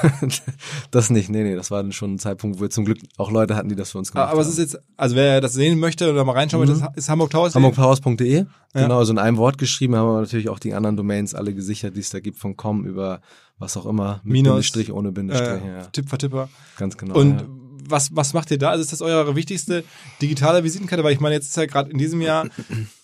[0.91, 1.29] das nicht.
[1.29, 3.69] Nee, nee, das war dann schon ein Zeitpunkt, wo wir zum Glück auch Leute hatten,
[3.69, 4.34] die das für uns gemacht haben.
[4.34, 6.79] Aber es ist jetzt, also wer das sehen möchte oder mal reinschauen mhm.
[6.79, 7.55] möchte, ist Hamburg Towers.
[7.55, 8.36] HamburgTowers.de.
[8.36, 8.47] Ja.
[8.73, 11.95] Genau, also in einem Wort geschrieben, haben wir natürlich auch die anderen Domains alle gesichert,
[11.95, 13.21] die es da gibt, von com über
[13.58, 15.63] was auch immer, mit Minus, Bindestrich, ohne Bindestrich.
[15.63, 15.86] Äh, ja.
[15.86, 16.49] Tipp Tipper.
[16.77, 17.15] Ganz genau.
[17.15, 17.47] Und ja.
[17.88, 18.71] was, was macht ihr da?
[18.71, 19.84] Also ist das eure wichtigste
[20.21, 21.03] digitale Visitenkarte?
[21.03, 22.47] Weil ich meine, jetzt ist ja gerade in diesem Jahr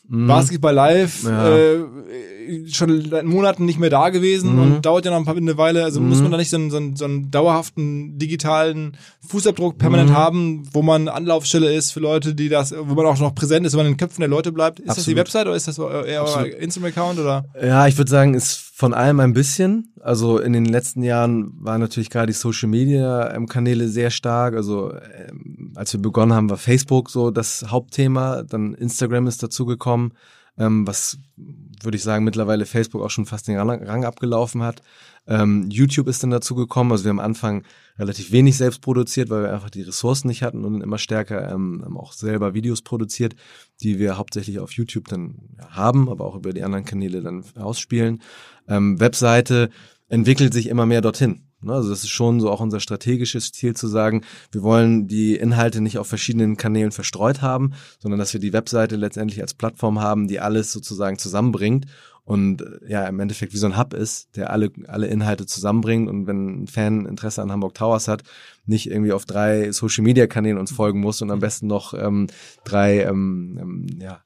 [0.08, 0.28] Mhm.
[0.28, 1.50] Basketball Live ja.
[1.50, 1.86] äh,
[2.68, 4.62] schon seit Monaten nicht mehr da gewesen mhm.
[4.62, 5.84] und dauert ja noch ein paar eine Weile.
[5.84, 6.10] Also mhm.
[6.10, 10.16] muss man da nicht so einen, so, einen, so einen dauerhaften digitalen Fußabdruck permanent mhm.
[10.16, 13.74] haben, wo man Anlaufstelle ist für Leute, die das, wo man auch noch präsent ist,
[13.74, 14.80] wo man in den Köpfen der Leute bleibt.
[14.80, 14.98] Ist Absolut.
[14.98, 17.46] das die Website oder ist das eher euer Instagram-Account oder?
[17.62, 19.94] Ja, ich würde sagen, ist von allem ein bisschen.
[20.02, 24.56] Also in den letzten Jahren waren natürlich gerade die Social Media Kanäle sehr stark.
[24.56, 28.42] Also ähm, als wir begonnen haben, war Facebook so das Hauptthema.
[28.42, 30.14] Dann Instagram ist dazugekommen gekommen,
[30.58, 31.18] ähm, was
[31.84, 34.82] würde ich sagen mittlerweile Facebook auch schon fast den Rang abgelaufen hat.
[35.28, 36.92] Ähm, YouTube ist dann dazu gekommen.
[36.92, 37.64] Also wir haben am Anfang
[37.98, 41.98] relativ wenig selbst produziert, weil wir einfach die Ressourcen nicht hatten und immer stärker ähm,
[41.98, 43.36] auch selber Videos produziert,
[43.82, 45.36] die wir hauptsächlich auf YouTube dann
[45.70, 48.22] haben, aber auch über die anderen Kanäle dann ausspielen.
[48.68, 49.70] Ähm, Webseite
[50.10, 51.51] entwickelt sich immer mehr dorthin.
[51.64, 55.36] Ne, also das ist schon so auch unser strategisches Ziel zu sagen, wir wollen die
[55.36, 60.00] Inhalte nicht auf verschiedenen Kanälen verstreut haben, sondern dass wir die Webseite letztendlich als Plattform
[60.00, 61.86] haben, die alles sozusagen zusammenbringt
[62.24, 66.28] und ja im Endeffekt wie so ein Hub ist, der alle alle Inhalte zusammenbringt und
[66.28, 68.24] wenn ein Fan Interesse an Hamburg Towers hat,
[68.66, 72.28] nicht irgendwie auf drei Social Media Kanälen uns folgen muss und am besten noch ähm,
[72.64, 74.22] drei ähm, ähm, ja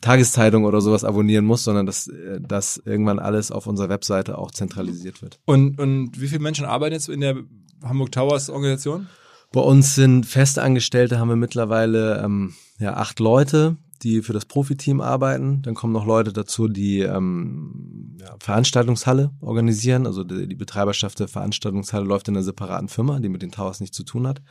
[0.00, 4.50] Tageszeitung oder sowas abonnieren muss, sondern dass äh, das irgendwann alles auf unserer Webseite auch
[4.50, 5.40] zentralisiert wird.
[5.44, 7.36] Und, und wie viele Menschen arbeiten jetzt in der
[7.82, 9.08] Hamburg Towers Organisation?
[9.52, 14.44] Bei uns sind feste Angestellte, haben wir mittlerweile ähm, ja, acht Leute, die für das
[14.44, 15.62] Profiteam arbeiten.
[15.62, 20.06] Dann kommen noch Leute dazu, die ähm, ja, Veranstaltungshalle organisieren.
[20.06, 23.80] Also die, die Betreiberschaft der Veranstaltungshalle läuft in einer separaten Firma, die mit den Towers
[23.80, 24.42] nichts zu tun hat.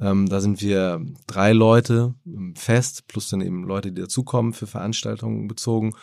[0.00, 2.14] Ähm, da sind wir drei Leute
[2.54, 5.94] fest, plus dann eben Leute, die dazukommen für Veranstaltungen bezogen.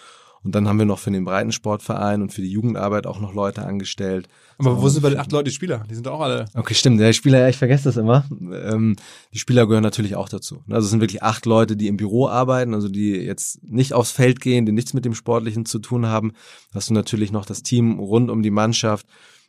[0.43, 3.63] Und dann haben wir noch für den Breitensportverein und für die Jugendarbeit auch noch Leute
[3.63, 4.27] angestellt.
[4.57, 5.83] Aber wo sind bei den acht Leute die Spieler?
[5.87, 6.45] Die sind auch alle.
[6.55, 6.99] Okay, stimmt.
[6.99, 8.25] Der Spieler, ja, ich vergesse das immer.
[8.51, 8.95] Ähm,
[9.33, 10.63] die Spieler gehören natürlich auch dazu.
[10.67, 14.11] Also es sind wirklich acht Leute, die im Büro arbeiten, also die jetzt nicht aufs
[14.11, 16.31] Feld gehen, die nichts mit dem Sportlichen zu tun haben.
[16.73, 19.05] Hast du natürlich noch das Team rund um die Mannschaft,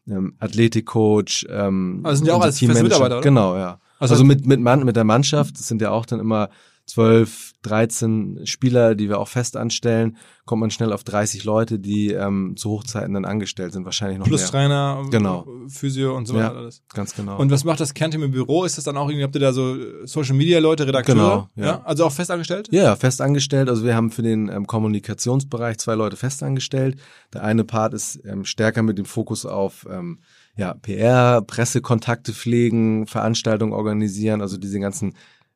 [0.07, 3.21] ähm, Athletikcoach, ähm, also sind ja auch als Mitarbeiter, oder?
[3.23, 3.79] Genau, ja.
[4.03, 6.51] Also, also mit, mit, Man mit der Mannschaft, das sind ja auch dann immer
[6.87, 12.11] 12, 13 Spieler, die wir auch fest anstellen, kommt man schnell auf 30 Leute, die
[12.11, 14.51] ähm, zu Hochzeiten dann angestellt sind, wahrscheinlich noch Plus mehr.
[14.51, 15.47] Trainer, genau.
[15.69, 16.83] Physio und so ja, alles.
[16.93, 17.39] ganz genau.
[17.39, 18.65] Und was macht das Kernteam im Büro?
[18.65, 21.15] Ist das dann auch irgendwie, habt ihr da so Social Media Leute, Redakteure?
[21.15, 21.65] Genau, ja.
[21.65, 21.83] ja.
[21.85, 22.69] Also auch fest angestellt?
[22.73, 23.69] Ja, fest angestellt.
[23.69, 26.99] Also wir haben für den ähm, Kommunikationsbereich zwei Leute fest angestellt.
[27.33, 30.19] Der eine Part ist ähm, stärker mit dem Fokus auf ähm,
[30.57, 35.15] ja, PR, Pressekontakte pflegen, Veranstaltungen organisieren, also diese ganzen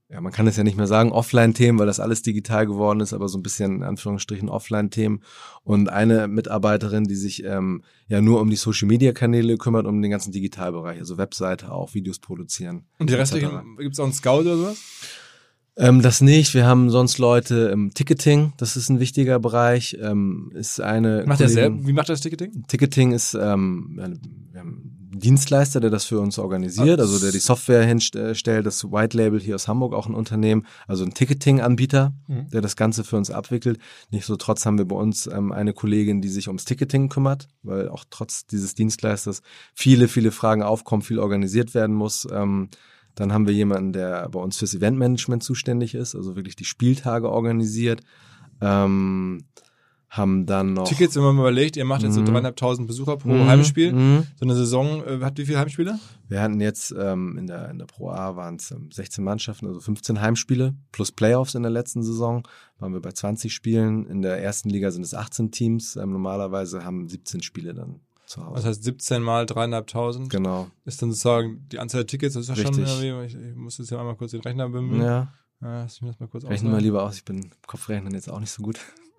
[0.09, 3.13] ja, man kann es ja nicht mehr sagen, Offline-Themen, weil das alles digital geworden ist,
[3.13, 5.23] aber so ein bisschen in Anführungsstrichen Offline-Themen.
[5.65, 10.31] Und eine Mitarbeiterin, die sich ähm, ja nur um die Social-Media-Kanäle kümmert, um den ganzen
[10.31, 12.85] Digitalbereich, also Webseite auch, Videos produzieren.
[12.99, 14.79] Und die restlichen, gibt es auch einen Scout oder sowas?
[15.79, 16.55] Ähm, das nicht.
[16.55, 18.55] Wir haben sonst Leute im Ticketing.
[18.57, 19.97] Das ist ein wichtiger Bereich.
[20.01, 21.25] Ähm, ist eine.
[21.27, 21.87] Macht er selbst?
[21.87, 22.65] Wie macht er das Ticketing?
[22.67, 24.21] Ticketing ist ähm,
[24.57, 29.17] wir haben Dienstleister, der das für uns organisiert, also der die Software hinstellt, das White
[29.17, 32.51] Label hier aus Hamburg auch ein Unternehmen, also ein Ticketing-Anbieter, mhm.
[32.51, 33.79] der das Ganze für uns abwickelt.
[34.11, 38.05] Nichtsdestotrotz haben wir bei uns ähm, eine Kollegin, die sich ums Ticketing kümmert, weil auch
[38.11, 39.43] trotz dieses Dienstleisters
[39.75, 42.27] viele, viele Fragen aufkommen, viel organisiert werden muss.
[42.31, 42.69] Ähm,
[43.17, 47.31] dann haben wir jemanden, der bei uns fürs Eventmanagement zuständig ist, also wirklich die Spieltage
[47.31, 48.03] organisiert.
[48.61, 49.45] Ähm,
[50.09, 50.89] haben dann noch.
[50.89, 52.27] Tickets, wenn man mal überlegt, ihr macht jetzt so mhm.
[52.27, 53.47] dreieinhalbtausend Besucher pro mhm.
[53.47, 53.91] Heimspiel.
[54.37, 55.99] So eine Saison äh, hat wie viele Heimspiele?
[56.29, 59.67] Wir hatten jetzt ähm, in, der, in der Pro A waren es ähm, 16 Mannschaften,
[59.67, 62.47] also 15 Heimspiele plus Playoffs in der letzten Saison.
[62.79, 64.07] Waren wir bei 20 Spielen.
[64.07, 65.97] In der ersten Liga sind es 18 Teams.
[65.97, 68.55] Ähm, normalerweise haben 17 Spiele dann zu Hause.
[68.57, 70.31] Das heißt 17 mal dreieinhalbtausend.
[70.31, 70.69] Genau.
[70.85, 73.79] Ist dann sozusagen die Anzahl der Tickets, das ist ja schon irgendwie, ich, ich muss
[73.79, 75.03] jetzt ja einmal kurz den Rechner bemühen.
[75.03, 75.33] Ja.
[75.63, 78.41] Ja, lass mich das mal kurz Rechnen mal lieber aus, ich bin Kopfrechnen jetzt auch
[78.41, 78.79] nicht so gut.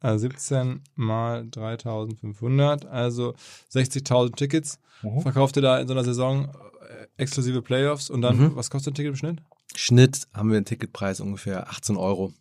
[0.00, 3.34] also 17 mal 3500, also
[3.72, 4.78] 60.000 Tickets.
[5.02, 5.20] Mhm.
[5.20, 8.56] Verkauft ihr da in so einer Saison äh, exklusive Playoffs und dann, mhm.
[8.56, 9.42] was kostet ein Ticket im Schnitt?
[9.74, 12.32] Schnitt haben wir einen Ticketpreis ungefähr 18 Euro.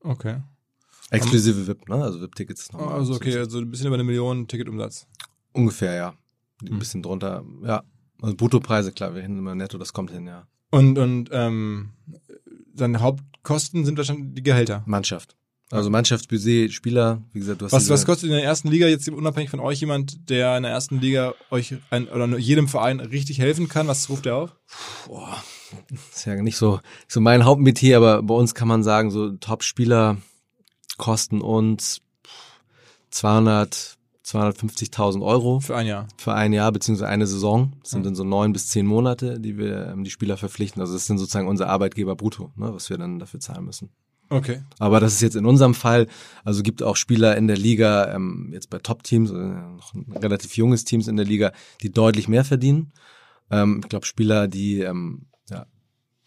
[0.00, 0.40] Okay.
[1.12, 1.96] Exklusive VIP, ne?
[1.96, 2.74] Also VIP-Tickets.
[2.74, 5.06] Also okay, also ein bisschen über eine Million Ticketumsatz.
[5.52, 6.14] Ungefähr, ja.
[6.62, 6.78] Ein mhm.
[6.78, 7.82] bisschen drunter, ja.
[8.20, 10.46] Also Bruttopreise, klar, wir hin immer netto, das kommt hin, ja.
[10.70, 11.90] Und, und ähm,
[12.74, 14.82] seine Hauptkosten sind wahrscheinlich die Gehälter.
[14.86, 15.36] Mannschaft.
[15.70, 19.08] Also Mannschaftsbudget, Spieler, wie gesagt, du hast Was, was kostet in der ersten Liga jetzt
[19.08, 23.38] unabhängig von euch jemand, der in der ersten Liga euch ein, oder jedem Verein richtig
[23.38, 23.88] helfen kann?
[23.88, 24.54] Was ruft der auf?
[25.06, 25.42] Boah,
[25.90, 29.30] das ist ja nicht so, so mein Hauptmetier, aber bei uns kann man sagen, so
[29.32, 30.18] Top-Spieler
[30.98, 32.00] kosten uns
[33.10, 35.60] 200, 250.000 Euro.
[35.60, 36.08] Für ein Jahr.
[36.16, 37.72] Für ein Jahr, beziehungsweise eine Saison.
[37.80, 38.04] Das sind mhm.
[38.04, 40.80] dann so neun bis zehn Monate, die wir ähm, die Spieler verpflichten.
[40.80, 43.90] Also das sind sozusagen unser Arbeitgeber brutto, ne, was wir dann dafür zahlen müssen.
[44.32, 44.62] Okay.
[44.78, 46.06] Aber das ist jetzt in unserem Fall,
[46.42, 50.56] also gibt auch Spieler in der Liga, ähm, jetzt bei Top-Teams, äh, noch ein relativ
[50.56, 51.52] junges Teams in der Liga,
[51.82, 52.92] die deutlich mehr verdienen.
[53.50, 55.66] Ähm, ich glaube, Spieler, die ähm, ja,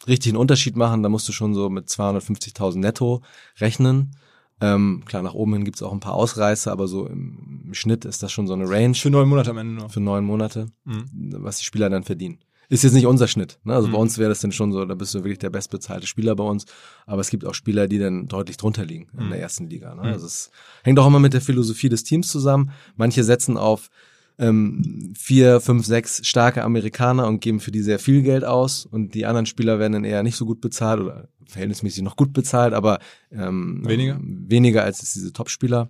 [0.08, 3.23] richtig einen Unterschied machen, da musst du schon so mit 250.000 netto
[3.58, 4.15] rechnen.
[4.62, 8.06] Ähm, klar, nach oben hin gibt's auch ein paar Ausreißer, aber so im, im, Schnitt
[8.06, 8.96] ist das schon so eine Range.
[8.96, 9.89] Für neun Monate am Ende nur.
[9.89, 11.06] Für neun Monate, mhm.
[11.39, 12.39] was die Spieler dann verdienen.
[12.70, 13.60] Ist jetzt nicht unser Schnitt.
[13.63, 13.74] Ne?
[13.74, 13.91] Also mhm.
[13.91, 16.44] bei uns wäre das dann schon so, da bist du wirklich der bestbezahlte Spieler bei
[16.44, 16.65] uns.
[17.06, 19.30] Aber es gibt auch Spieler, die dann deutlich drunter liegen in mhm.
[19.32, 19.94] der ersten Liga.
[19.94, 20.02] Ne?
[20.02, 20.08] Mhm.
[20.08, 20.52] Also es
[20.84, 22.72] hängt auch immer mit der Philosophie des Teams zusammen.
[22.96, 23.89] Manche setzen auf
[24.38, 29.13] ähm, vier, fünf, sechs starke Amerikaner und geben für die sehr viel Geld aus und
[29.13, 32.74] die anderen Spieler werden dann eher nicht so gut bezahlt oder verhältnismäßig noch gut bezahlt,
[32.74, 33.00] aber
[33.32, 35.89] ähm, weniger, weniger als diese Top-Spieler.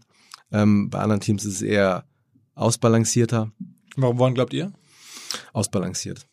[0.51, 2.05] Ähm, bei anderen Teams ist es eher
[2.53, 3.51] ausbalancierter.
[3.95, 4.73] Warum, woran glaubt ihr?
[5.53, 6.27] Ausbalanciert.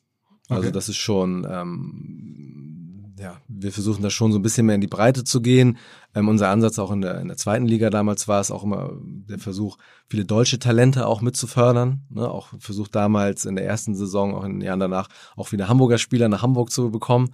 [0.49, 2.72] Also das ist schon ähm,
[3.23, 5.79] ja, wir versuchen da schon so ein bisschen mehr in die Breite zu gehen.
[6.13, 8.91] Ähm, unser Ansatz auch in der, in der zweiten Liga damals war es auch immer
[9.01, 12.03] der Versuch, viele deutsche Talente auch mit zu fördern.
[12.11, 12.29] Ne?
[12.29, 15.99] Auch versucht damals in der ersten Saison, auch in den Jahren danach, auch wieder Hamburger
[15.99, 17.33] Spieler nach Hamburg zu bekommen.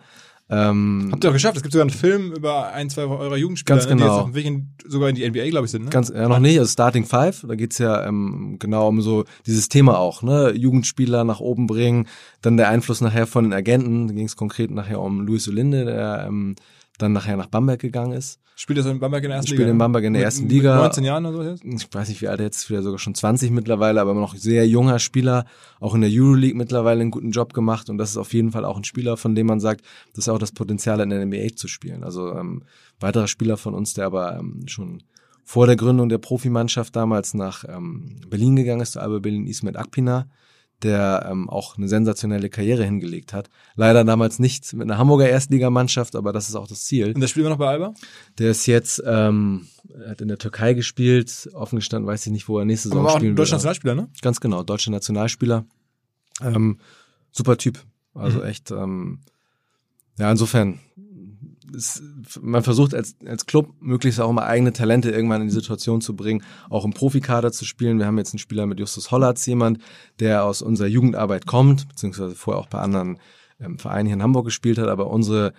[0.51, 1.57] Ähm, Habt ihr auch geschafft?
[1.57, 3.99] Es gibt sogar einen Film über ein, zwei eurer Jugendspieler, ganz genau.
[3.99, 5.85] die jetzt auf dem Weg in, sogar in die NBA, glaube ich, sind.
[5.85, 5.91] Ne?
[5.91, 6.59] Ganz, ja, noch nicht.
[6.59, 10.53] Also Starting Five, da geht's ja ähm, genau um so dieses Thema auch, ne?
[10.55, 12.07] Jugendspieler nach oben bringen,
[12.41, 14.09] dann der Einfluss nachher von den Agenten.
[14.09, 16.57] Da ging es konkret nachher um Luis Olinde, der ähm,
[16.99, 18.41] dann nachher nach Bamberg gegangen ist.
[18.57, 19.71] Spielt er in Bamberg in der ersten Spielt Liga?
[19.71, 20.75] in Bamberg in der ersten mit, Liga.
[20.75, 21.65] Mit 19 Jahren oder so jetzt?
[21.65, 24.35] Ich weiß nicht, wie alt er jetzt, wieder sogar schon 20 mittlerweile, aber immer noch
[24.35, 25.45] sehr junger Spieler,
[25.79, 28.65] auch in der Euroleague mittlerweile einen guten Job gemacht und das ist auf jeden Fall
[28.65, 31.55] auch ein Spieler, von dem man sagt, das ist auch das Potenzial in der NBA
[31.55, 32.03] zu spielen.
[32.03, 32.63] Also ähm,
[32.99, 35.05] weiterer Spieler von uns, der aber ähm, schon
[35.45, 39.77] vor der Gründung der Profimannschaft damals nach ähm, Berlin gegangen ist, zu Alba Berlin Ismet
[39.77, 40.27] Akpina,
[40.83, 43.51] der ähm, auch eine sensationelle Karriere hingelegt hat.
[43.75, 47.12] Leider damals nicht mit einer Hamburger Erstligamannschaft, aber das ist auch das Ziel.
[47.14, 47.95] Und der spielt immer noch bei Alba?
[48.38, 49.67] Der ist jetzt, ähm,
[50.09, 53.17] hat in der Türkei gespielt, offen gestanden, weiß ich nicht, wo er nächste Saison aber
[53.17, 53.38] spielen wird.
[53.41, 54.09] Deutscher Nationalspieler, ne?
[54.23, 55.64] Ganz genau, deutscher Nationalspieler.
[56.43, 56.79] Ähm,
[57.33, 57.81] super Typ.
[58.14, 58.45] Also mhm.
[58.45, 59.21] echt, ähm,
[60.19, 60.81] ja, insofern,
[61.74, 62.02] es,
[62.40, 66.16] man versucht als, als Club möglichst auch mal eigene Talente irgendwann in die Situation zu
[66.16, 67.98] bringen, auch im Profikader zu spielen.
[67.98, 69.78] Wir haben jetzt einen Spieler mit Justus Hollatz, jemand,
[70.20, 73.18] der aus unserer Jugendarbeit kommt, beziehungsweise vorher auch bei anderen
[73.61, 75.52] ähm, Vereinen hier in Hamburg gespielt hat, aber unsere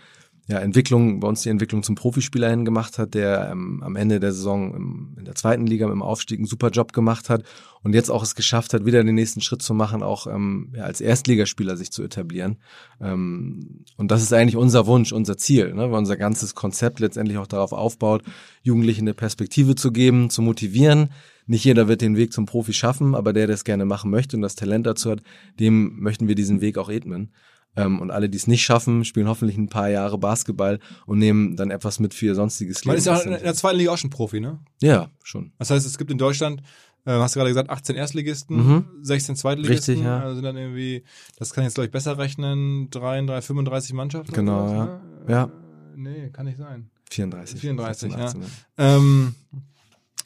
[0.50, 4.20] ja, Entwicklung, bei uns die Entwicklung zum Profispieler hin gemacht hat, der ähm, am Ende
[4.20, 7.44] der Saison im, in der zweiten Liga dem Aufstieg einen super Job gemacht hat
[7.84, 10.86] und jetzt auch es geschafft hat, wieder den nächsten Schritt zu machen, auch ähm, ja,
[10.86, 12.58] als Erstligaspieler sich zu etablieren.
[13.00, 15.92] Ähm, und das ist eigentlich unser Wunsch, unser Ziel, ne?
[15.92, 18.24] weil unser ganzes Konzept letztendlich auch darauf aufbaut,
[18.64, 21.10] Jugendlichen eine Perspektive zu geben, zu motivieren.
[21.46, 24.36] Nicht jeder wird den Weg zum Profi schaffen, aber der, der es gerne machen möchte
[24.36, 25.22] und das Talent dazu hat,
[25.60, 27.30] dem möchten wir diesen Weg auch ebnen.
[27.76, 31.56] Ähm, und alle, die es nicht schaffen, spielen hoffentlich ein paar Jahre Basketball und nehmen
[31.56, 32.90] dann etwas mit für ihr sonstiges Leben.
[32.90, 34.60] Man ist ja in der zweiten Liga auch schon Profi, ne?
[34.82, 35.54] Ja, schon.
[35.60, 36.62] Das heißt, es gibt in Deutschland,
[37.06, 38.86] äh, hast du gerade gesagt, 18 Erstligisten, mhm.
[39.02, 39.96] 16 Zweitligisten.
[39.96, 40.20] Richtig, ja.
[40.20, 41.04] Also sind dann irgendwie,
[41.38, 44.34] das kann ich jetzt glaube ich besser rechnen, 33, 35 Mannschaften.
[44.34, 44.86] Genau, sowas, ja.
[44.86, 45.02] Ne?
[45.28, 45.44] ja.
[45.44, 45.50] Äh,
[45.96, 46.90] nee, kann nicht sein.
[47.12, 47.60] 34.
[47.60, 48.48] 34, 18, ja.
[48.78, 49.36] Ähm,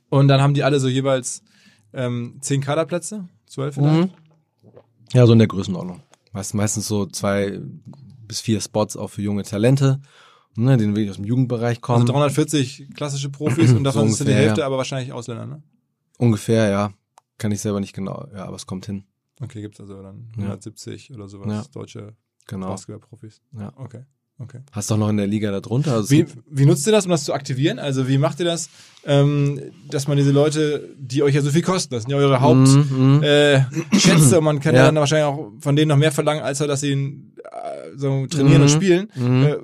[0.09, 1.43] und dann haben die alle so jeweils
[1.93, 3.99] ähm, 10 Kaderplätze, 12 vielleicht?
[4.01, 4.09] Mhm.
[5.13, 6.01] Ja, so in der Größenordnung.
[6.33, 7.61] Meist, meistens so zwei
[8.27, 10.01] bis vier Spots auch für junge Talente,
[10.55, 12.01] ne, die wirklich aus dem Jugendbereich kommen.
[12.01, 14.65] Also 340 klassische Profis und davon so sind die Hälfte ja.
[14.65, 15.63] aber wahrscheinlich Ausländer, ne?
[16.17, 16.93] Ungefähr, ja.
[17.37, 19.05] Kann ich selber nicht genau, ja, aber es kommt hin.
[19.41, 21.15] Okay, gibt's also dann 170 ja.
[21.15, 21.63] oder sowas, ja.
[21.71, 22.15] deutsche
[22.47, 22.67] genau.
[22.67, 23.41] Basketballprofis.
[23.57, 23.73] Ja.
[23.75, 24.05] Okay.
[24.43, 24.59] Okay.
[24.71, 25.93] Hast du auch noch in der Liga darunter?
[25.93, 27.79] Also wie, wie nutzt ihr das, um das zu aktivieren?
[27.79, 28.69] Also wie macht ihr das,
[29.05, 32.41] ähm, dass man diese Leute, die euch ja so viel kosten, das sind ja eure
[32.41, 33.23] Hauptschätze mm, mm.
[33.23, 34.81] äh, und man kann ja.
[34.81, 34.85] ja.
[34.87, 37.17] dann wahrscheinlich auch von denen noch mehr verlangen, als dass sie äh,
[37.95, 39.07] so trainieren mm, und spielen.
[39.15, 39.43] Mm.
[39.43, 39.57] Äh,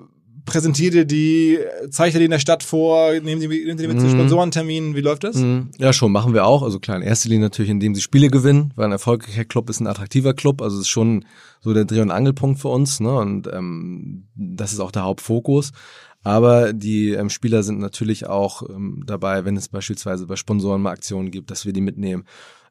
[0.50, 1.60] präsentiert ihr die,
[1.90, 5.02] zeigt ihr die in der Stadt vor, nehmen Sie, Sie die mit zu Sponsorenterminen, wie
[5.02, 5.38] läuft das?
[5.38, 5.70] Mm.
[5.78, 6.64] Ja, schon, machen wir auch.
[6.64, 9.80] Also klar, in erster Linie natürlich, indem sie Spiele gewinnen, weil ein erfolgreicher Club ist
[9.80, 11.26] ein attraktiver Club, also es ist schon
[11.62, 13.16] so der Dreh- und Angelpunkt für uns, ne?
[13.16, 15.72] Und ähm, das ist auch der Hauptfokus.
[16.22, 20.92] Aber die ähm, Spieler sind natürlich auch ähm, dabei, wenn es beispielsweise bei Sponsoren mal
[20.92, 22.26] Aktionen gibt, dass wir die mitnehmen,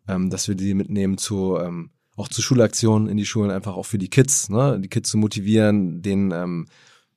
[0.06, 3.86] ähm, dass wir die mitnehmen zu ähm, auch zu Schulaktionen in die Schulen, einfach auch
[3.86, 4.78] für die Kids, ne?
[4.80, 6.66] die Kids zu motivieren, denen ähm,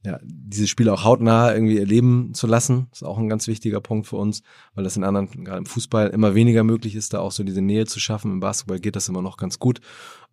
[0.04, 4.08] ja, diese Spiele auch hautnah irgendwie erleben zu lassen, ist auch ein ganz wichtiger Punkt
[4.08, 4.42] für uns,
[4.74, 7.62] weil das in anderen, gerade im Fußball, immer weniger möglich ist, da auch so diese
[7.62, 8.32] Nähe zu schaffen.
[8.32, 9.80] Im Basketball geht das immer noch ganz gut.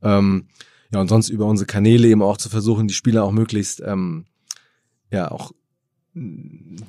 [0.02, 0.48] Ähm,
[0.92, 4.24] ja, und sonst über unsere Kanäle eben auch zu versuchen, die Spieler auch möglichst, ähm,
[5.10, 5.52] ja, auch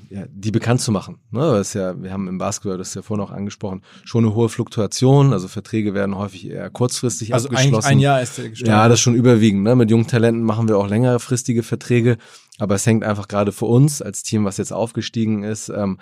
[0.10, 1.18] ja, die bekannt zu machen.
[1.32, 1.42] Ne?
[1.42, 4.34] Das ist ja, wir haben im Basketball, das ist ja vorhin auch angesprochen, schon eine
[4.34, 5.34] hohe Fluktuation.
[5.34, 7.76] Also Verträge werden häufig eher kurzfristig also abgeschlossen.
[7.76, 8.72] Also ein Jahr ist der gestorben.
[8.72, 9.64] Ja, das ist schon überwiegend.
[9.64, 9.76] Ne?
[9.76, 12.18] Mit jungen Talenten machen wir auch längerfristige Verträge.
[12.58, 15.98] Aber es hängt einfach gerade für uns als Team, was jetzt aufgestiegen ist, ähm,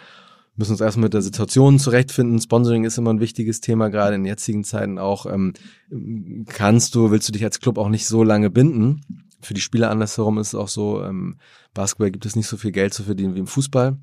[0.56, 2.42] müssen uns erstmal mit der Situation zurechtfinden.
[2.42, 5.28] Sponsoring ist immer ein wichtiges Thema, gerade in jetzigen Zeiten auch.
[5.28, 5.54] Ähm,
[6.48, 9.27] kannst du, willst du dich als Club auch nicht so lange binden?
[9.42, 11.38] Für die Spieler andersherum ist es auch so, ähm,
[11.74, 13.98] Basketball gibt es nicht so viel Geld zu verdienen wie im Fußball.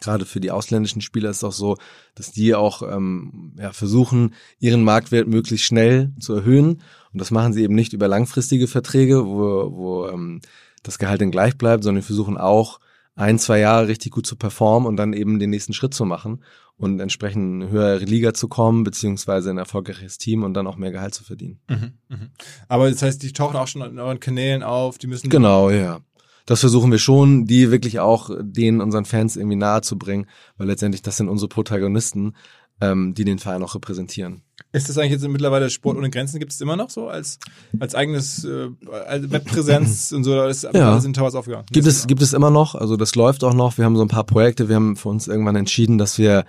[0.00, 1.76] Gerade für die ausländischen Spieler ist es auch so,
[2.14, 6.82] dass die auch ähm, ja, versuchen, ihren Marktwert möglichst schnell zu erhöhen.
[7.12, 10.40] Und das machen sie eben nicht über langfristige Verträge, wo, wo ähm,
[10.82, 12.80] das Gehalt dann gleich bleibt, sondern versuchen auch
[13.14, 16.42] ein, zwei Jahre richtig gut zu performen und dann eben den nächsten Schritt zu machen
[16.80, 20.76] und entsprechend in eine höhere Liga zu kommen, beziehungsweise ein erfolgreiches Team und dann auch
[20.76, 21.60] mehr Gehalt zu verdienen.
[21.68, 22.30] Mhm, mh.
[22.68, 25.28] Aber das heißt, die tauchen auch schon in euren Kanälen auf, die müssen.
[25.28, 26.00] Genau, ja.
[26.46, 30.66] Das versuchen wir schon, die wirklich auch denen unseren Fans irgendwie nahe zu bringen, weil
[30.66, 32.34] letztendlich das sind unsere Protagonisten,
[32.80, 34.42] ähm, die den Verein auch repräsentieren.
[34.72, 36.38] Ist das eigentlich jetzt mittlerweile Sport ohne Grenzen?
[36.38, 37.38] Gibt es immer noch so als,
[37.80, 38.68] als eigenes äh,
[39.06, 40.44] als Webpräsenz und so?
[40.44, 40.92] Ist ja.
[40.92, 41.66] alles in Towers aufgegangen?
[41.72, 42.74] Gibt es, gibt es immer noch.
[42.74, 43.78] Also das läuft auch noch.
[43.78, 44.68] Wir haben so ein paar Projekte.
[44.68, 46.44] Wir haben für uns irgendwann entschieden, dass wir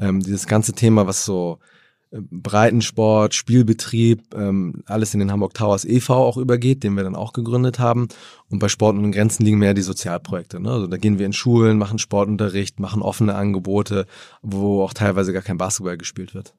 [0.00, 1.58] ähm, dieses ganze Thema, was so
[2.12, 6.12] Breitensport, Spielbetrieb, ähm, alles in den Hamburg Towers e.V.
[6.14, 8.08] auch übergeht, den wir dann auch gegründet haben.
[8.48, 10.58] Und bei Sport und Grenzen liegen mehr die Sozialprojekte.
[10.58, 10.70] Ne?
[10.70, 14.06] Also da gehen wir in Schulen, machen Sportunterricht, machen offene Angebote,
[14.42, 16.54] wo auch teilweise gar kein Basketball gespielt wird.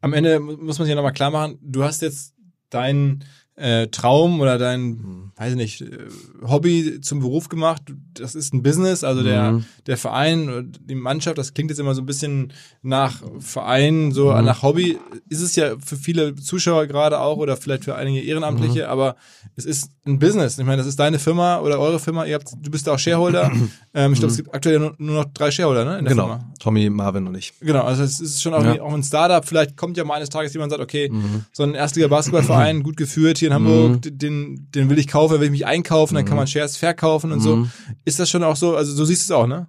[0.00, 2.34] Am Ende muss man sich ja nochmal klar machen, du hast jetzt
[2.70, 3.24] deinen
[3.56, 5.32] äh, Traum oder dein, mhm.
[5.36, 6.08] weiß ich nicht, äh,
[6.42, 7.82] Hobby zum Beruf gemacht.
[8.14, 9.64] Das ist ein Business, also der, mhm.
[9.86, 14.44] der Verein, die Mannschaft, das klingt jetzt immer so ein bisschen nach Verein, so mhm.
[14.44, 14.98] nach Hobby.
[15.28, 18.90] Ist es ja für viele Zuschauer gerade auch oder vielleicht für einige Ehrenamtliche, mhm.
[18.90, 19.16] aber
[19.54, 20.58] es ist ein Business.
[20.58, 22.24] Ich meine, das ist deine Firma oder eure Firma.
[22.24, 23.52] Ihr habt, du bist da auch Shareholder.
[23.94, 24.44] ähm, ich glaube, es mhm.
[24.44, 25.98] gibt aktuell nur, nur, noch drei Shareholder, ne?
[25.98, 26.26] In der genau.
[26.26, 26.52] Firma.
[26.58, 27.52] Tommy, Marvin und ich.
[27.60, 28.82] Genau, also es ist schon auch, ja.
[28.82, 29.44] auch ein Startup.
[29.44, 31.44] Vielleicht kommt ja mal eines Tages jemand und sagt, okay, mhm.
[31.52, 34.18] so ein Erstliga-Basketballverein, gut geführt hier in Hamburg, mhm.
[34.18, 37.40] den, den will ich kaufen, will ich mich einkaufen, dann kann man Shares verkaufen und
[37.40, 37.66] so.
[38.04, 39.68] Ist das schon auch so, also so siehst du es auch, ne?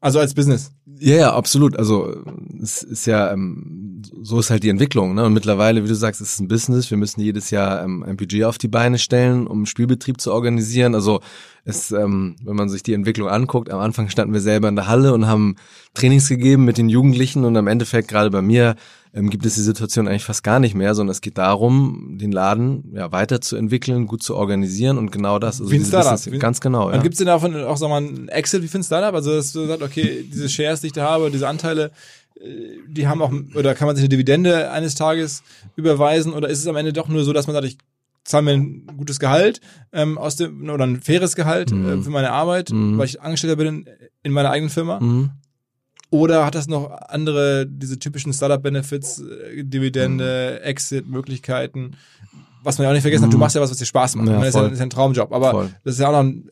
[0.00, 0.72] Also als Business.
[1.00, 1.76] Ja, ja, absolut.
[1.76, 2.16] Also
[2.60, 5.14] es ist ja, ähm, so ist halt die Entwicklung.
[5.14, 5.24] Ne?
[5.24, 6.90] Und mittlerweile, wie du sagst, es ist ein Business.
[6.90, 10.94] Wir müssen jedes Jahr ähm, ein Budget auf die Beine stellen, um Spielbetrieb zu organisieren.
[10.94, 11.20] Also
[11.64, 14.88] es, ähm, wenn man sich die Entwicklung anguckt, am Anfang standen wir selber in der
[14.88, 15.56] Halle und haben
[15.94, 18.74] Trainings gegeben mit den Jugendlichen und am Endeffekt gerade bei mir
[19.14, 22.30] ähm, gibt es die Situation eigentlich fast gar nicht mehr, sondern es geht darum, den
[22.32, 25.60] Laden ja weiterzuentwickeln, gut zu organisieren und genau das.
[25.60, 26.12] Also wie ein Startup.
[26.12, 26.90] Business, ganz genau.
[26.90, 26.98] Ja.
[26.98, 29.14] Gibt es denn davon auch sag mal, ein Exit wie für ein Startup?
[29.14, 31.90] Also dass du sagst, okay, diese Shares, die ich da habe, diese Anteile,
[32.40, 35.42] äh, die haben auch, oder kann man sich eine Dividende eines Tages
[35.76, 37.78] überweisen oder ist es am Ende doch nur so, dass man sagt, ich
[38.24, 39.60] zahle mir ein gutes Gehalt
[39.92, 42.00] ähm, aus dem oder ein faires Gehalt mhm.
[42.00, 42.98] äh, für meine Arbeit, mhm.
[42.98, 43.88] weil ich Angestellter bin in,
[44.22, 45.30] in meiner eigenen Firma mhm.
[46.10, 50.66] Oder hat das noch andere, diese typischen Startup-Benefits, äh, Dividende, mhm.
[50.66, 51.96] Exit-Möglichkeiten?
[52.68, 53.40] Was man ja auch nicht vergessen hat, du mhm.
[53.40, 54.28] machst ja was, was dir Spaß macht.
[54.28, 55.32] Ja, das, ist ja, das ist ja ein Traumjob.
[55.32, 55.70] Aber voll.
[55.84, 56.50] das ist ja auch noch ein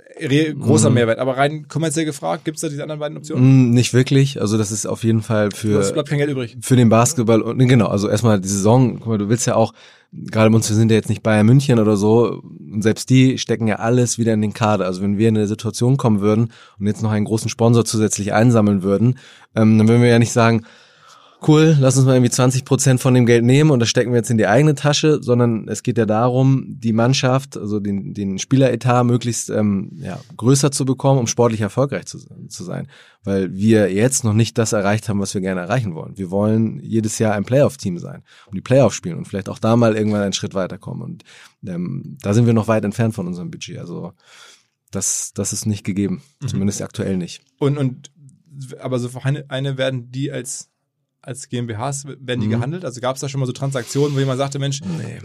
[0.58, 0.94] großer mhm.
[0.94, 1.18] Mehrwert.
[1.18, 3.68] Aber rein kommerziell gefragt, gibt es da diese anderen beiden Optionen?
[3.68, 4.40] Mm, nicht wirklich.
[4.40, 5.78] Also das ist auf jeden Fall für.
[5.78, 6.56] Es bleibt kein Geld übrig.
[6.62, 7.42] Für den Basketball.
[7.42, 9.74] Und genau, also erstmal die Saison, guck mal, du willst ja auch
[10.10, 13.66] gerade uns, wir sind ja jetzt nicht Bayern München oder so, und selbst die stecken
[13.66, 14.86] ja alles wieder in den Kader.
[14.86, 18.32] Also wenn wir in eine Situation kommen würden und jetzt noch einen großen Sponsor zusätzlich
[18.32, 19.18] einsammeln würden,
[19.54, 20.64] ähm, dann würden wir ja nicht sagen,
[21.46, 24.18] cool, lass uns mal irgendwie 20 Prozent von dem Geld nehmen und das stecken wir
[24.18, 28.38] jetzt in die eigene Tasche, sondern es geht ja darum, die Mannschaft, also den, den
[28.38, 32.18] Spieleretat möglichst ähm, ja, größer zu bekommen, um sportlich erfolgreich zu,
[32.48, 32.88] zu sein.
[33.24, 36.16] Weil wir jetzt noch nicht das erreicht haben, was wir gerne erreichen wollen.
[36.16, 39.76] Wir wollen jedes Jahr ein Playoff-Team sein und die Playoff spielen und vielleicht auch da
[39.76, 41.02] mal irgendwann einen Schritt weiterkommen.
[41.02, 41.24] Und
[41.66, 43.78] ähm, da sind wir noch weit entfernt von unserem Budget.
[43.78, 44.12] Also
[44.90, 46.48] das, das ist nicht gegeben, mhm.
[46.48, 47.42] zumindest aktuell nicht.
[47.58, 48.12] Und, und
[48.80, 50.70] aber so eine, eine werden die als
[51.26, 52.52] als GmbHs werden die mhm.
[52.52, 52.84] gehandelt?
[52.84, 55.18] Also gab es da schon mal so Transaktionen, wo jemand sagte, Mensch, nee.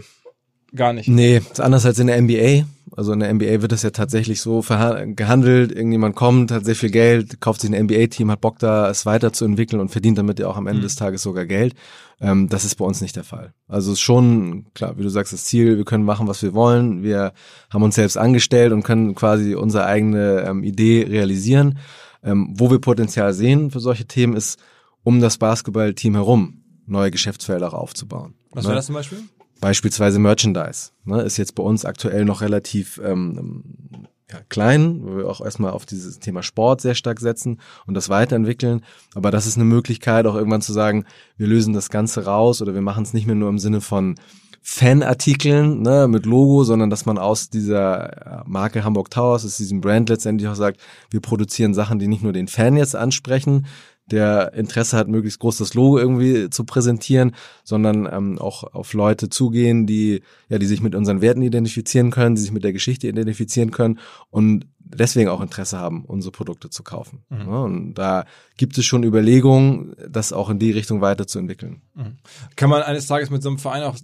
[0.74, 1.08] gar nicht.
[1.08, 2.64] Nee, ist anders als in der NBA.
[2.94, 5.72] Also in der NBA wird das ja tatsächlich so gehandelt.
[5.72, 9.80] Irgendjemand kommt, hat sehr viel Geld, kauft sich ein NBA-Team, hat Bock da, es weiterzuentwickeln
[9.80, 10.84] und verdient damit ja auch am Ende mhm.
[10.84, 11.74] des Tages sogar Geld.
[12.20, 13.54] Ähm, das ist bei uns nicht der Fall.
[13.68, 16.52] Also es ist schon, klar, wie du sagst, das Ziel, wir können machen, was wir
[16.52, 17.02] wollen.
[17.02, 17.32] Wir
[17.70, 21.78] haben uns selbst angestellt und können quasi unsere eigene ähm, Idee realisieren.
[22.24, 24.60] Ähm, wo wir Potenzial sehen für solche Themen ist,
[25.02, 28.34] um das Basketballteam herum neue Geschäftsfelder aufzubauen.
[28.50, 28.70] Was ne?
[28.70, 29.18] wäre das zum Beispiel?
[29.60, 30.90] Beispielsweise Merchandise.
[31.04, 31.22] Ne?
[31.22, 35.86] Ist jetzt bei uns aktuell noch relativ ähm, ja, klein, wo wir auch erstmal auf
[35.86, 38.82] dieses Thema Sport sehr stark setzen und das weiterentwickeln.
[39.14, 41.04] Aber das ist eine Möglichkeit, auch irgendwann zu sagen,
[41.36, 44.16] wir lösen das Ganze raus oder wir machen es nicht mehr nur im Sinne von
[44.64, 50.08] Fanartikeln ne, mit Logo, sondern dass man aus dieser Marke Hamburg Towers, aus diesem Brand
[50.08, 50.80] letztendlich auch sagt,
[51.10, 53.66] wir produzieren Sachen, die nicht nur den Fan jetzt ansprechen,
[54.06, 57.34] der Interesse hat, möglichst groß das Logo irgendwie zu präsentieren,
[57.64, 62.34] sondern ähm, auch auf Leute zugehen, die ja, die sich mit unseren Werten identifizieren können,
[62.34, 63.98] die sich mit der Geschichte identifizieren können
[64.30, 67.24] und deswegen auch Interesse haben, unsere Produkte zu kaufen.
[67.30, 67.38] Mhm.
[67.38, 68.24] Ja, und da
[68.56, 71.82] gibt es schon Überlegungen, das auch in die Richtung weiterzuentwickeln.
[71.94, 72.18] Mhm.
[72.56, 73.96] Kann man eines Tages mit so einem Verein auch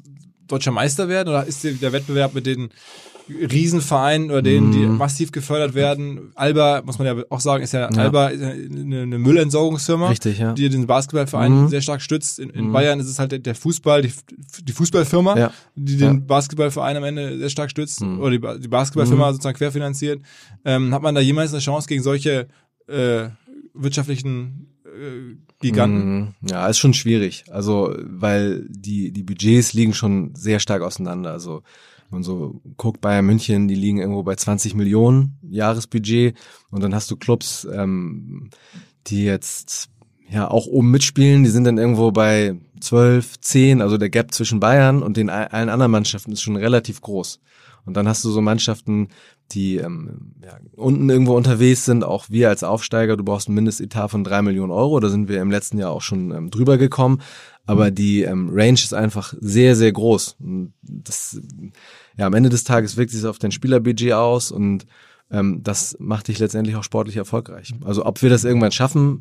[0.47, 2.71] deutscher Meister werden oder ist der Wettbewerb mit den
[3.29, 4.97] Riesenvereinen oder denen, die mhm.
[4.97, 6.33] massiv gefördert werden.
[6.35, 7.89] Alba, muss man ja auch sagen, ist ja, ja.
[7.89, 10.53] Alba eine, eine Müllentsorgungsfirma, Richtig, ja.
[10.53, 11.69] die den Basketballverein mhm.
[11.69, 12.39] sehr stark stützt.
[12.39, 12.73] In, in mhm.
[12.73, 14.13] Bayern ist es halt der Fußball, die,
[14.63, 15.53] die Fußballfirma, ja.
[15.75, 16.27] die den.
[16.27, 18.21] Basketballverein am Ende sehr stark stützt mhm.
[18.21, 19.33] oder die, die Basketballfirma mhm.
[19.33, 20.23] sozusagen querfinanziert.
[20.65, 22.49] Ähm, hat man da jemals eine Chance gegen solche
[22.87, 23.29] äh,
[23.75, 26.35] wirtschaftlichen äh, Giganten?
[26.49, 27.45] Ja, ist schon schwierig.
[27.51, 31.33] Also, weil die, die Budgets liegen schon sehr stark auseinander.
[31.33, 31.63] Also,
[32.11, 36.37] man so guckt, Bayern München, die liegen irgendwo bei 20 Millionen Jahresbudget.
[36.71, 38.51] Und dann hast du Clubs, ähm,
[39.07, 39.91] die jetzt
[40.31, 44.61] ja auch oben mitspielen, die sind dann irgendwo bei 12, 10, also der Gap zwischen
[44.61, 47.41] Bayern und den allen anderen Mannschaften ist schon relativ groß.
[47.89, 49.09] Und dann hast du so Mannschaften,
[49.53, 54.11] die ähm, ja, unten irgendwo unterwegs sind, auch wir als Aufsteiger, du brauchst ein Mindestetat
[54.11, 57.23] von drei Millionen Euro, da sind wir im letzten Jahr auch schon ähm, drüber gekommen,
[57.65, 60.37] aber die ähm, Range ist einfach sehr, sehr groß.
[60.39, 61.41] Und das,
[62.17, 64.51] ja, am Ende des Tages wirkt sich auf dein Spielerbudget aus.
[64.51, 64.87] Und
[65.31, 67.75] ähm, das macht dich letztendlich auch sportlich erfolgreich.
[67.85, 69.21] Also ob wir das irgendwann schaffen,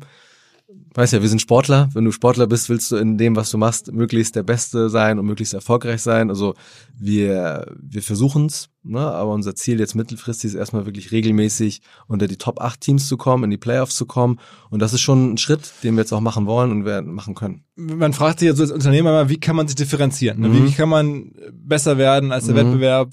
[0.94, 1.88] weißt ja, wir sind Sportler.
[1.94, 5.18] Wenn du Sportler bist, willst du in dem, was du machst, möglichst der Beste sein
[5.18, 6.28] und möglichst erfolgreich sein.
[6.28, 6.54] Also
[6.98, 9.00] wir, wir versuchen's, ne?
[9.00, 13.16] aber unser Ziel jetzt mittelfristig ist erstmal wirklich regelmäßig unter die Top 8 Teams zu
[13.16, 14.38] kommen, in die Playoffs zu kommen.
[14.70, 17.34] Und das ist schon ein Schritt, den wir jetzt auch machen wollen und werden machen
[17.34, 17.64] können.
[17.76, 20.40] Man fragt sich ja so als Unternehmer mal, wie kann man sich differenzieren?
[20.40, 20.48] Ne?
[20.48, 20.66] Mhm.
[20.66, 22.58] Wie kann man besser werden als der mhm.
[22.58, 23.10] Wettbewerb?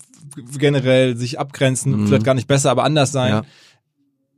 [0.58, 2.08] generell sich abgrenzen, mhm.
[2.08, 3.32] vielleicht gar nicht besser, aber anders sein.
[3.32, 3.44] Ja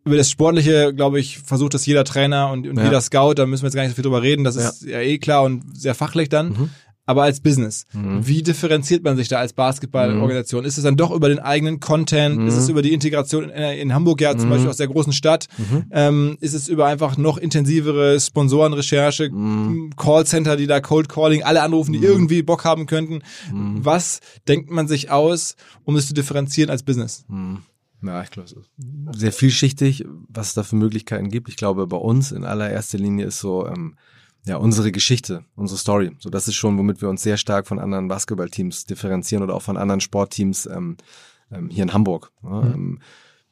[0.08, 2.86] über das Sportliche, glaube ich, versucht das jeder Trainer und, und ja.
[2.86, 4.70] jeder Scout, da müssen wir jetzt gar nicht so viel drüber reden, das ja.
[4.70, 6.50] ist ja eh klar und sehr fachlich dann.
[6.50, 6.70] Mhm.
[7.10, 8.28] Aber als Business, mhm.
[8.28, 10.64] wie differenziert man sich da als Basketballorganisation?
[10.64, 10.68] Mhm.
[10.68, 12.46] Ist es dann doch über den eigenen Content?
[12.46, 12.72] Ist es mhm.
[12.72, 14.52] über die Integration in, in Hamburg ja zum mhm.
[14.52, 15.48] Beispiel aus der großen Stadt?
[15.58, 15.86] Mhm.
[15.92, 19.32] Ähm, ist es über einfach noch intensivere Sponsorenrecherche,
[19.96, 23.22] Callcenter, die da Cold Calling, alle anrufen, die irgendwie Bock haben könnten?
[23.54, 25.56] Was denkt man sich aus,
[25.86, 27.24] um es zu differenzieren als Business?
[28.02, 28.70] Ja, ich glaube, es ist
[29.20, 31.50] sehr vielschichtig, was es da für Möglichkeiten gibt.
[31.50, 33.98] Ich glaube, bei uns in allererster Linie ist so, ähm,
[34.46, 36.12] ja, unsere Geschichte, unsere Story.
[36.20, 39.62] So, das ist schon, womit wir uns sehr stark von anderen Basketballteams differenzieren oder auch
[39.62, 40.98] von anderen Sportteams ähm,
[41.52, 42.32] ähm, hier in Hamburg.
[42.44, 43.00] Ja, mhm.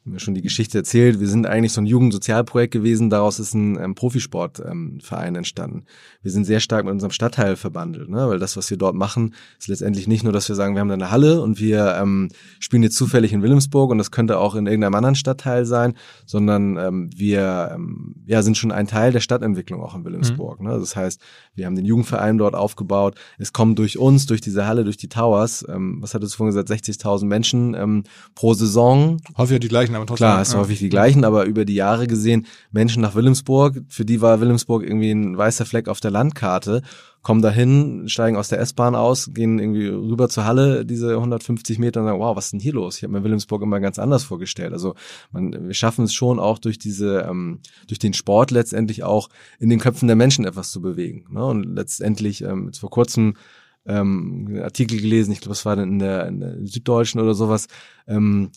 [0.06, 1.18] Mir schon die Geschichte erzählt.
[1.18, 3.10] Wir sind eigentlich so ein Jugendsozialprojekt gewesen.
[3.10, 5.84] Daraus ist ein ähm, Profisportverein ähm, entstanden.
[6.22, 8.28] Wir sind sehr stark mit unserem Stadtteil verbandelt, ne?
[8.28, 10.88] weil das, was wir dort machen, ist letztendlich nicht nur, dass wir sagen, wir haben
[10.88, 12.28] da eine Halle und wir ähm,
[12.60, 15.94] spielen jetzt zufällig in Wilhelmsburg und das könnte auch in irgendeinem anderen Stadtteil sein,
[16.24, 20.60] sondern ähm, wir ähm, ja, sind schon ein Teil der Stadtentwicklung auch in Wilhelmsburg.
[20.60, 20.68] Mhm.
[20.68, 20.78] Ne?
[20.78, 21.20] Das heißt,
[21.56, 23.16] wir haben den Jugendverein dort aufgebaut.
[23.38, 26.54] Es kommen durch uns, durch diese Halle, durch die Towers, ähm, was hat es vorhin
[26.54, 28.04] gesagt, 60.000 Menschen ähm,
[28.36, 29.16] pro Saison.
[29.36, 30.26] Häufig die gleichen aber trotzdem.
[30.26, 30.58] Klar, ist ja.
[30.58, 34.82] häufig die gleichen, aber über die Jahre gesehen, Menschen nach Wilhelmsburg, für die war Wilhelmsburg
[34.82, 36.82] irgendwie ein weißer Fleck auf der Landkarte,
[37.26, 41.98] kommen dahin, steigen aus der S-Bahn aus, gehen irgendwie rüber zur Halle, diese 150 Meter
[41.98, 42.98] und sagen, wow, was ist denn hier los?
[42.98, 44.72] Ich habe mir Wilhelmsburg immer ganz anders vorgestellt.
[44.72, 44.94] Also
[45.32, 49.28] man, wir schaffen es schon auch durch diese, ähm, durch den Sport letztendlich auch
[49.58, 51.26] in den Köpfen der Menschen etwas zu bewegen.
[51.30, 51.44] Ne?
[51.44, 53.34] Und letztendlich, ähm, jetzt vor kurzem
[53.86, 57.66] ähm, Artikel gelesen, ich glaube, es war dann in der, in der Süddeutschen oder sowas,
[58.06, 58.50] ähm,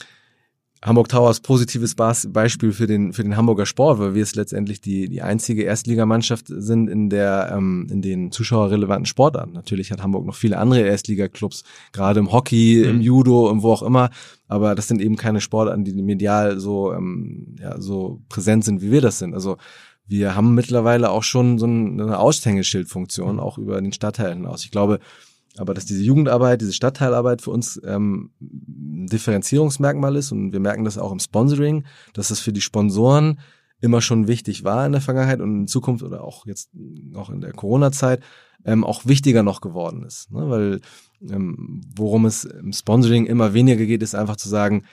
[0.82, 5.10] Hamburg Towers positives Beispiel für den für den Hamburger Sport, weil wir es letztendlich die
[5.10, 9.52] die einzige Erstligamannschaft sind in der ähm, in den zuschauerrelevanten Sportarten.
[9.52, 12.90] Natürlich hat Hamburg noch viele andere Erstligaklubs, gerade im Hockey, mhm.
[12.90, 14.10] im Judo, im wo auch immer,
[14.48, 18.92] aber das sind eben keine Sportarten, die medial so ähm, ja so präsent sind, wie
[18.92, 19.34] wir das sind.
[19.34, 19.58] Also
[20.08, 24.66] wir haben mittlerweile auch schon so eine Aushängeschildfunktion auch über den Stadtteil hinaus.
[24.66, 25.00] Ich glaube,
[25.60, 30.86] aber dass diese Jugendarbeit, diese Stadtteilarbeit für uns ähm, ein Differenzierungsmerkmal ist und wir merken
[30.86, 33.39] das auch im Sponsoring, dass das für die Sponsoren
[33.82, 37.41] immer schon wichtig war in der Vergangenheit und in Zukunft oder auch jetzt noch in
[37.41, 38.22] der Corona-Zeit
[38.66, 40.32] ähm, auch wichtiger noch geworden ist.
[40.32, 40.49] Ne?
[40.49, 40.82] Weil
[41.30, 44.84] ähm, worum es im Sponsoring immer weniger geht, ist einfach zu sagen,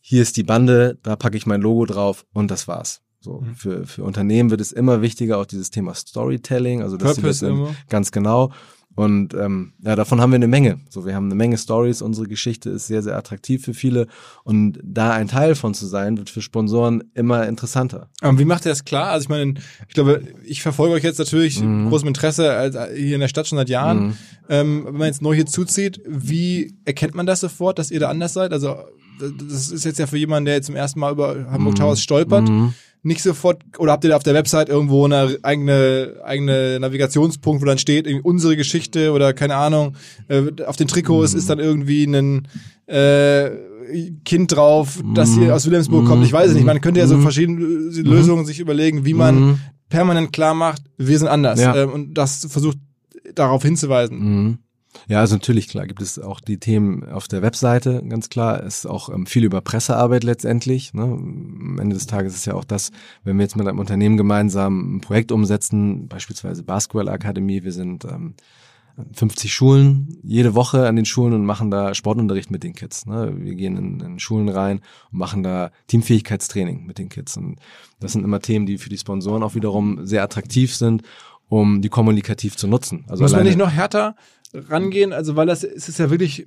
[0.00, 3.02] hier ist die Bande, da packe ich mein Logo drauf und das war's.
[3.20, 3.54] So, mhm.
[3.54, 7.64] für, für Unternehmen wird es immer wichtiger, auch dieses Thema Storytelling, also dass Purpose sie
[7.64, 8.52] das ganz genau.
[8.94, 10.80] Und ähm, ja, davon haben wir eine Menge.
[10.90, 12.02] So, wir haben eine Menge Stories.
[12.02, 14.06] Unsere Geschichte ist sehr, sehr attraktiv für viele.
[14.44, 18.08] Und da ein Teil von zu sein, wird für Sponsoren immer interessanter.
[18.20, 19.10] Aber wie macht ihr das klar?
[19.10, 19.54] Also ich meine,
[19.88, 21.88] ich glaube, ich verfolge euch jetzt natürlich mhm.
[21.88, 24.06] großem Interesse als, hier in der Stadt schon seit Jahren.
[24.06, 24.16] Mhm.
[24.48, 28.10] Ähm, wenn man jetzt neu hier zuzieht, wie erkennt man das sofort, dass ihr da
[28.10, 28.52] anders seid?
[28.52, 28.76] Also
[29.20, 31.78] das ist jetzt ja für jemanden, der jetzt zum ersten Mal über Hamburg mhm.
[31.78, 32.48] Towers stolpert.
[32.48, 37.60] Mhm nicht sofort, oder habt ihr da auf der Website irgendwo eine eigene, eigene Navigationspunkt,
[37.60, 39.96] wo dann steht, unsere Geschichte oder keine Ahnung,
[40.28, 41.38] äh, auf den Trikots mhm.
[41.38, 42.46] ist dann irgendwie ein
[42.86, 43.50] äh,
[44.24, 46.08] Kind drauf, das hier aus Wilhelmsburg mhm.
[46.08, 46.24] kommt.
[46.24, 46.64] Ich weiß es nicht.
[46.64, 47.22] Man könnte ja so mhm.
[47.22, 49.58] verschiedene äh, Lösungen sich überlegen, wie man mhm.
[49.88, 51.60] permanent klar macht, wir sind anders.
[51.60, 51.74] Ja.
[51.74, 52.78] Ähm, und das versucht
[53.34, 54.58] darauf hinzuweisen.
[55.08, 58.62] Ja, also natürlich, klar, gibt es auch die Themen auf der Webseite, ganz klar.
[58.62, 60.94] Es ist auch ähm, viel über Pressearbeit letztendlich.
[60.94, 61.02] Ne?
[61.02, 62.90] Am Ende des Tages ist ja auch das,
[63.24, 68.34] wenn wir jetzt mit einem Unternehmen gemeinsam ein Projekt umsetzen, beispielsweise Basketball-Akademie, wir sind ähm,
[69.14, 73.06] 50 Schulen jede Woche an den Schulen und machen da Sportunterricht mit den Kids.
[73.06, 73.32] Ne?
[73.36, 74.80] Wir gehen in, in Schulen rein
[75.10, 77.38] und machen da Teamfähigkeitstraining mit den Kids.
[77.38, 77.58] Und
[78.00, 81.02] das sind immer Themen, die für die Sponsoren auch wiederum sehr attraktiv sind
[81.52, 83.04] um die kommunikativ zu nutzen.
[83.08, 84.16] Also Muss man nicht noch härter
[84.52, 85.12] rangehen?
[85.12, 86.46] Also, weil das es ist ja wirklich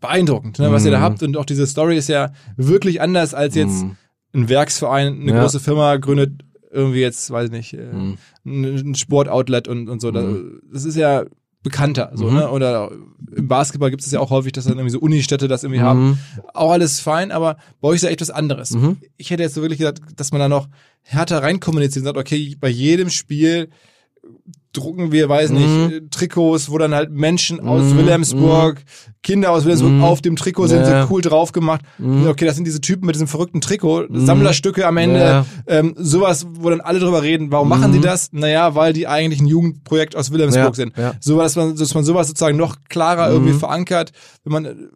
[0.00, 0.86] beeindruckend, ne, was mm.
[0.86, 1.02] ihr da mhm.
[1.02, 1.22] habt.
[1.22, 3.90] Und auch diese Story ist ja wirklich anders als jetzt mm.
[4.34, 5.40] ein Werksverein, eine ja.
[5.40, 8.16] große Firma gründet irgendwie jetzt, weiß ich nicht, äh, mm.
[8.44, 10.12] ein Sportoutlet und, und so.
[10.12, 10.60] Mhm.
[10.72, 11.24] Das ist ja
[11.62, 12.36] bekannter, so, mhm.
[12.36, 12.50] ne?
[12.50, 12.90] Oder
[13.34, 15.84] im Basketball gibt es ja auch häufig, dass dann irgendwie so Unistädte das irgendwie mhm.
[15.84, 16.18] haben.
[16.52, 18.72] Auch alles fein, aber bei euch ist ja echt was anderes.
[18.72, 18.98] Mhm.
[19.16, 20.68] Ich hätte jetzt so wirklich gesagt, dass man da noch
[21.00, 23.70] härter reinkommuniziert und sagt, okay, bei jedem Spiel
[24.74, 26.10] drucken wir, weiß nicht, mhm.
[26.10, 27.98] Trikots, wo dann halt Menschen aus mhm.
[27.98, 28.82] Wilhelmsburg,
[29.22, 30.04] Kinder aus Wilhelmsburg mhm.
[30.04, 31.06] auf dem Trikot sind, ja.
[31.06, 31.82] so cool drauf gemacht.
[31.98, 32.26] Mhm.
[32.26, 34.26] Okay, das sind diese Typen mit diesem verrückten Trikot, mhm.
[34.26, 35.46] Sammlerstücke am Ende, ja.
[35.66, 37.52] ähm, sowas, wo dann alle drüber reden.
[37.52, 38.02] Warum machen die mhm.
[38.02, 38.32] das?
[38.32, 40.74] Naja, weil die eigentlich ein Jugendprojekt aus Wilhelmsburg ja.
[40.74, 40.92] sind.
[41.20, 44.12] So, dass man, dass man sowas sozusagen noch klarer irgendwie verankert,
[44.42, 44.88] wenn man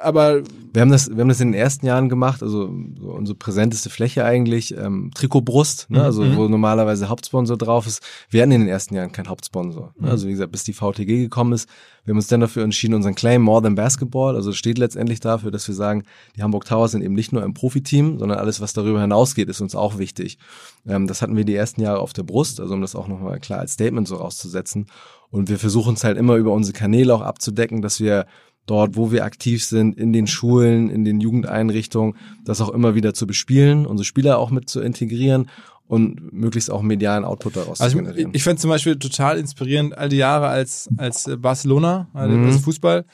[0.00, 0.42] aber
[0.72, 2.70] wir haben das, wir haben das in den ersten Jahren gemacht, also
[3.00, 6.36] so unsere präsenteste Fläche eigentlich, ähm, Trikotbrust, ne, also mhm.
[6.36, 8.02] wo normalerweise Hauptsponsor drauf ist.
[8.28, 9.94] Wir hatten in den ersten Jahren keinen Hauptsponsor.
[9.96, 10.06] Ne?
[10.06, 10.08] Mhm.
[10.08, 11.68] Also wie gesagt, bis die VTG gekommen ist,
[12.04, 15.50] wir haben uns dann dafür entschieden, unseren Claim More Than Basketball, also steht letztendlich dafür,
[15.50, 16.04] dass wir sagen,
[16.36, 19.60] die Hamburg Towers sind eben nicht nur ein Profiteam, sondern alles, was darüber hinausgeht, ist
[19.60, 20.38] uns auch wichtig.
[20.86, 23.40] Ähm, das hatten wir die ersten Jahre auf der Brust, also um das auch nochmal
[23.40, 24.86] klar als Statement so rauszusetzen.
[25.30, 28.26] Und wir versuchen es halt immer über unsere Kanäle auch abzudecken, dass wir
[28.66, 33.14] dort, wo wir aktiv sind, in den Schulen, in den Jugendeinrichtungen, das auch immer wieder
[33.14, 35.48] zu bespielen, unsere Spieler auch mit zu integrieren
[35.88, 38.30] und möglichst auch medialen Output daraus also zu generieren.
[38.30, 42.52] Ich, ich fand zum Beispiel total inspirierend all die Jahre als, als Barcelona, also mhm.
[42.52, 43.04] Fußball,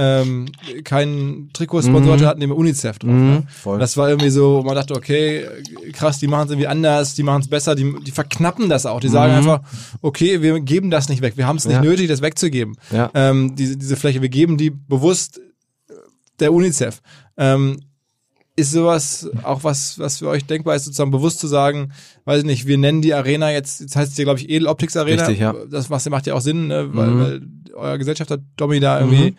[0.00, 0.46] ähm,
[0.84, 2.24] keinen Trikotsponsor mhm.
[2.24, 3.10] hatten, den UNICEF drauf.
[3.10, 3.78] Mhm, ne?
[3.78, 5.44] Das war irgendwie so, man dachte, okay,
[5.92, 9.00] krass, die machen es irgendwie anders, die machen es besser, die, die verknappen das auch.
[9.00, 9.38] Die sagen mhm.
[9.38, 9.60] einfach,
[10.00, 11.82] okay, wir geben das nicht weg, wir haben es nicht ja.
[11.82, 12.76] nötig, das wegzugeben.
[12.92, 13.10] Ja.
[13.12, 15.40] Ähm, diese, diese Fläche, wir geben die bewusst
[16.38, 17.02] der UNICEF.
[17.36, 17.80] Ähm,
[18.54, 21.92] ist sowas auch was, was für euch denkbar ist, sozusagen bewusst zu sagen,
[22.24, 24.96] weiß ich nicht, wir nennen die Arena jetzt, jetzt heißt es ja, glaube ich, Edeloptics
[24.96, 25.22] Arena.
[25.22, 25.54] Richtig, ja.
[25.70, 26.88] Das macht ja auch Sinn, ne?
[26.92, 27.20] weil, mhm.
[27.20, 27.40] weil
[27.74, 29.36] euer Gesellschafter Domi da irgendwie mhm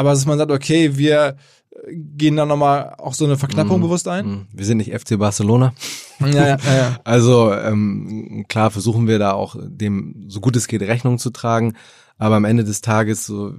[0.00, 1.36] aber dass man sagt, okay, wir
[1.92, 4.26] gehen da nochmal auch so eine Verknappung mm, bewusst ein?
[4.26, 4.46] Mm.
[4.50, 5.74] Wir sind nicht FC Barcelona.
[6.20, 7.00] Ja, ja, ja.
[7.04, 11.74] Also ähm, klar versuchen wir da auch dem so gut es geht Rechnung zu tragen,
[12.16, 13.52] aber am Ende des Tages so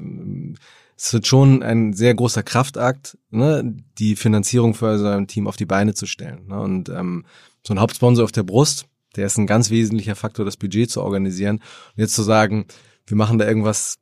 [0.98, 5.58] es wird schon ein sehr großer Kraftakt, ne, die Finanzierung für so ein Team auf
[5.58, 6.48] die Beine zu stellen.
[6.48, 6.60] Ne?
[6.60, 7.26] Und ähm,
[7.66, 8.86] so ein Hauptsponsor auf der Brust,
[9.16, 11.58] der ist ein ganz wesentlicher Faktor, das Budget zu organisieren.
[11.58, 12.66] Und jetzt zu sagen,
[13.06, 13.98] wir machen da irgendwas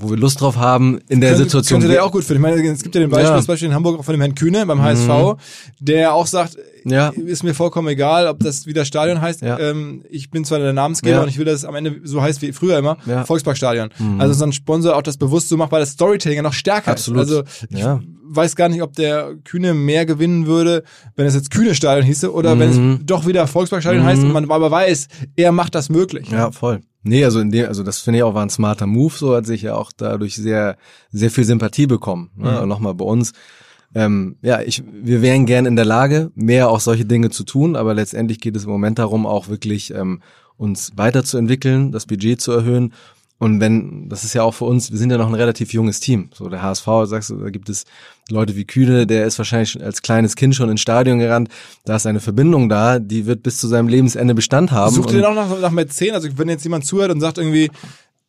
[0.00, 1.80] wo wir Lust drauf haben in der könnte, Situation.
[1.80, 2.44] Könnte der auch gut finden.
[2.44, 3.36] Ich meine, es gibt ja den Beispiel, ja.
[3.36, 5.36] das Beispiel in Hamburg von dem Herrn Kühne beim HSV, mhm.
[5.80, 7.08] der auch sagt, ja.
[7.08, 9.42] ist mir vollkommen egal, ob das wieder Stadion heißt.
[9.42, 9.58] Ja.
[9.58, 11.22] Ähm, ich bin zwar der Namensgeber ja.
[11.22, 12.98] und ich will, dass es am Ende so heißt wie früher immer.
[13.24, 13.90] Volksparkstadion.
[13.98, 14.20] Mhm.
[14.20, 16.92] Also so ein Sponsor auch das bewusst so macht, weil das Storytelling ja noch stärker
[16.92, 17.24] Absolut.
[17.24, 17.30] ist.
[17.30, 18.00] Also ich ja.
[18.28, 20.82] Weiß gar nicht, ob der Kühne mehr gewinnen würde,
[21.14, 22.60] wenn es jetzt Kühne Stadion hieße oder mhm.
[22.60, 23.00] wenn es mhm.
[23.06, 24.06] doch wieder Volksparkstadion mhm.
[24.06, 26.28] heißt und man aber weiß, er macht das möglich.
[26.30, 26.80] Ja, voll.
[27.02, 29.46] Nee, also in dem, also das finde ich auch war ein smarter Move, so hat
[29.46, 30.76] sich ja auch dadurch sehr,
[31.10, 32.30] sehr viel Sympathie bekommen.
[32.36, 32.50] Ne?
[32.50, 32.56] Mhm.
[32.58, 33.32] Und nochmal bei uns.
[33.94, 37.76] Ähm, ja, ich, wir wären gern in der Lage, mehr auch solche Dinge zu tun,
[37.76, 40.20] aber letztendlich geht es im Moment darum, auch wirklich ähm,
[40.56, 42.92] uns weiterzuentwickeln, das Budget zu erhöhen
[43.38, 46.00] und wenn, das ist ja auch für uns, wir sind ja noch ein relativ junges
[46.00, 46.30] Team.
[46.32, 47.84] So der HSV, sagst du, da gibt es
[48.28, 51.48] Leute wie Kühne, der ist wahrscheinlich als kleines Kind schon ins Stadion gerannt.
[51.84, 54.94] Da ist eine Verbindung da, die wird bis zu seinem Lebensende Bestand haben.
[54.94, 56.12] Sucht ihr auch nach, nach Mäzen?
[56.12, 57.70] Also wenn jetzt jemand zuhört und sagt irgendwie,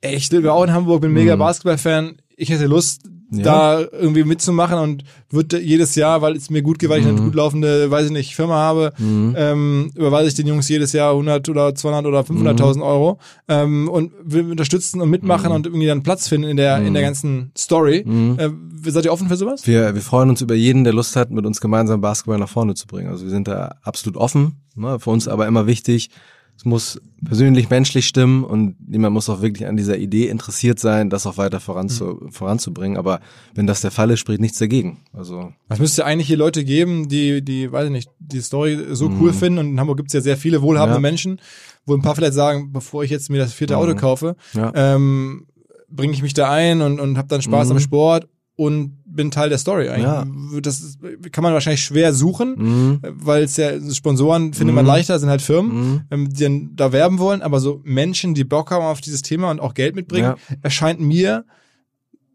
[0.01, 1.39] ey, ich lebe auch in Hamburg, bin mega mhm.
[1.39, 3.01] Basketball-Fan, ich hätte Lust,
[3.31, 3.43] ja.
[3.43, 7.19] da irgendwie mitzumachen und wird jedes Jahr, weil es mir gut geht, weil ich eine
[7.19, 7.25] mhm.
[7.25, 9.35] gut laufende, weiß ich nicht, Firma habe, mhm.
[9.37, 12.81] ähm, überweise ich den Jungs jedes Jahr 100 oder 200 oder 500.000 mhm.
[12.81, 15.55] Euro ähm, und will unterstützen und mitmachen mhm.
[15.55, 17.07] und irgendwie dann Platz finden in der in der mhm.
[17.07, 18.03] ganzen Story.
[18.05, 18.37] Mhm.
[18.39, 19.67] Äh, seid ihr offen für sowas?
[19.67, 22.75] Wir, wir freuen uns über jeden, der Lust hat, mit uns gemeinsam Basketball nach vorne
[22.75, 23.09] zu bringen.
[23.09, 24.61] Also wir sind da absolut offen.
[24.75, 24.99] Ne?
[24.99, 26.09] Für uns aber immer wichtig,
[26.57, 31.11] es muss persönlich, menschlich stimmen und jemand muss auch wirklich an dieser Idee interessiert sein,
[31.11, 32.31] das auch weiter voranzu, mhm.
[32.31, 32.97] voranzubringen.
[32.97, 33.19] Aber
[33.53, 34.97] wenn das der Fall ist, spricht nichts dagegen.
[35.13, 39.07] Also es müsste eigentlich hier Leute geben, die, die, weiß ich nicht, die Story so
[39.07, 39.21] mhm.
[39.21, 39.59] cool finden.
[39.59, 41.01] Und in Hamburg gibt es ja sehr viele wohlhabende ja.
[41.01, 41.39] Menschen,
[41.85, 43.81] wo ein paar vielleicht sagen, bevor ich jetzt mir das vierte mhm.
[43.81, 44.71] Auto kaufe, ja.
[44.73, 45.45] ähm,
[45.89, 47.81] bringe ich mich da ein und, und habe dann Spaß am mhm.
[47.81, 50.05] Sport und bin Teil der Story eigentlich.
[50.05, 50.25] Ja.
[50.61, 50.97] Das
[51.33, 52.99] kann man wahrscheinlich schwer suchen, mhm.
[53.01, 54.75] weil es ja Sponsoren findet mhm.
[54.75, 56.01] man leichter, sind halt Firmen, mhm.
[56.09, 59.51] Ähm, die dann da werben wollen, aber so Menschen, die Bock haben auf dieses Thema
[59.51, 60.55] und auch Geld mitbringen, ja.
[60.61, 61.43] erscheint mir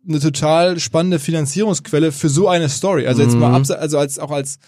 [0.07, 3.07] eine total spannende Finanzierungsquelle für so eine Story.
[3.07, 3.65] Also jetzt mal mhm.
[3.71, 4.59] also als auch als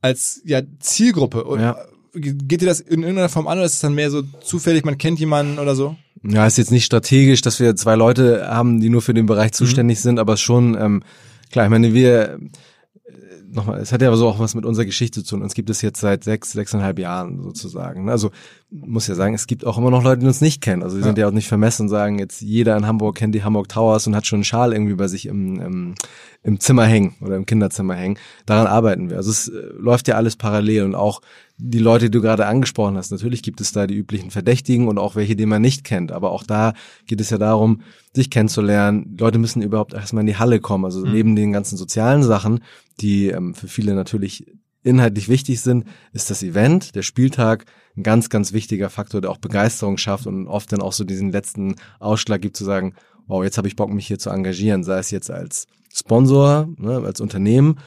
[0.00, 1.44] als ja Zielgruppe.
[1.60, 1.76] Ja.
[2.14, 4.96] Geht dir das in irgendeiner Form an oder ist es dann mehr so zufällig, man
[4.96, 5.96] kennt jemanden oder so?
[6.22, 9.50] Ja, ist jetzt nicht strategisch, dass wir zwei Leute haben, die nur für den Bereich
[9.50, 9.54] mhm.
[9.54, 10.02] zuständig mhm.
[10.02, 11.02] sind, aber schon, ähm,
[11.50, 12.38] klar, ich meine, wir,
[13.56, 15.42] nochmal, es hat ja so auch was mit unserer Geschichte zu tun.
[15.42, 18.04] Uns gibt es jetzt seit sechs, sechseinhalb Jahren sozusagen.
[18.04, 18.12] Ne?
[18.12, 18.30] Also
[18.70, 20.82] muss ja sagen, es gibt auch immer noch Leute, die uns nicht kennen.
[20.82, 21.06] Also wir ja.
[21.06, 24.06] sind ja auch nicht vermessen und sagen, jetzt jeder in Hamburg kennt die Hamburg Towers
[24.06, 25.94] und hat schon einen Schal irgendwie bei sich im, im,
[26.42, 28.18] im Zimmer hängen oder im Kinderzimmer hängen.
[28.44, 29.16] Daran arbeiten wir.
[29.16, 31.20] Also es äh, läuft ja alles parallel und auch
[31.58, 33.10] die Leute, die du gerade angesprochen hast.
[33.10, 36.12] Natürlich gibt es da die üblichen Verdächtigen und auch welche, die man nicht kennt.
[36.12, 36.74] Aber auch da
[37.06, 37.80] geht es ja darum,
[38.12, 39.16] sich kennenzulernen.
[39.18, 40.84] Leute müssen überhaupt erstmal in die Halle kommen.
[40.84, 41.12] Also mhm.
[41.12, 42.60] neben den ganzen sozialen Sachen,
[43.00, 44.46] die ähm, für viele natürlich
[44.82, 47.64] inhaltlich wichtig sind, ist das Event, der Spieltag,
[47.96, 51.32] ein ganz, ganz wichtiger Faktor, der auch Begeisterung schafft und oft dann auch so diesen
[51.32, 52.94] letzten Ausschlag gibt zu sagen,
[53.26, 57.02] wow, jetzt habe ich Bock, mich hier zu engagieren, sei es jetzt als Sponsor, ne,
[57.04, 57.78] als Unternehmen,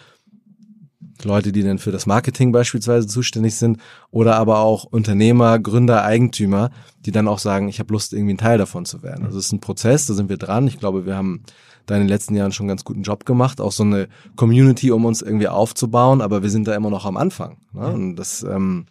[1.26, 3.80] Leute, die dann für das Marketing beispielsweise zuständig sind,
[4.12, 6.72] oder aber auch Unternehmer, Gründer, Eigentümer,
[7.06, 9.26] die dann auch sagen, ich habe Lust, irgendwie ein Teil davon zu werden.
[9.26, 10.68] Also es ist ein Prozess, da sind wir dran.
[10.68, 11.44] Ich glaube, wir haben
[11.86, 14.92] da in den letzten Jahren schon einen ganz guten Job gemacht, auch so eine Community,
[14.92, 17.58] um uns irgendwie aufzubauen, aber wir sind da immer noch am Anfang.
[17.74, 17.88] Ne?
[17.88, 18.86] Und das ähm,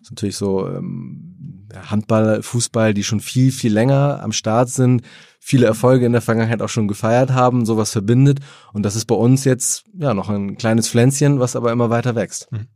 [0.00, 1.34] ist natürlich so ähm,
[1.74, 5.02] Handball, Fußball, die schon viel, viel länger am Start sind,
[5.40, 8.40] viele Erfolge in der Vergangenheit auch schon gefeiert haben, sowas verbindet.
[8.72, 12.14] Und das ist bei uns jetzt ja noch ein kleines Pflänzchen, was aber immer weiter
[12.14, 12.48] wächst.
[12.50, 12.66] Hm.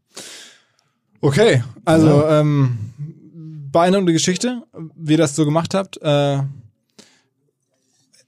[1.21, 2.41] Okay, also ja.
[2.41, 2.79] ähm,
[3.71, 4.63] beeindruckende Geschichte,
[4.97, 6.01] wie ihr das so gemacht habt.
[6.03, 6.43] Äh,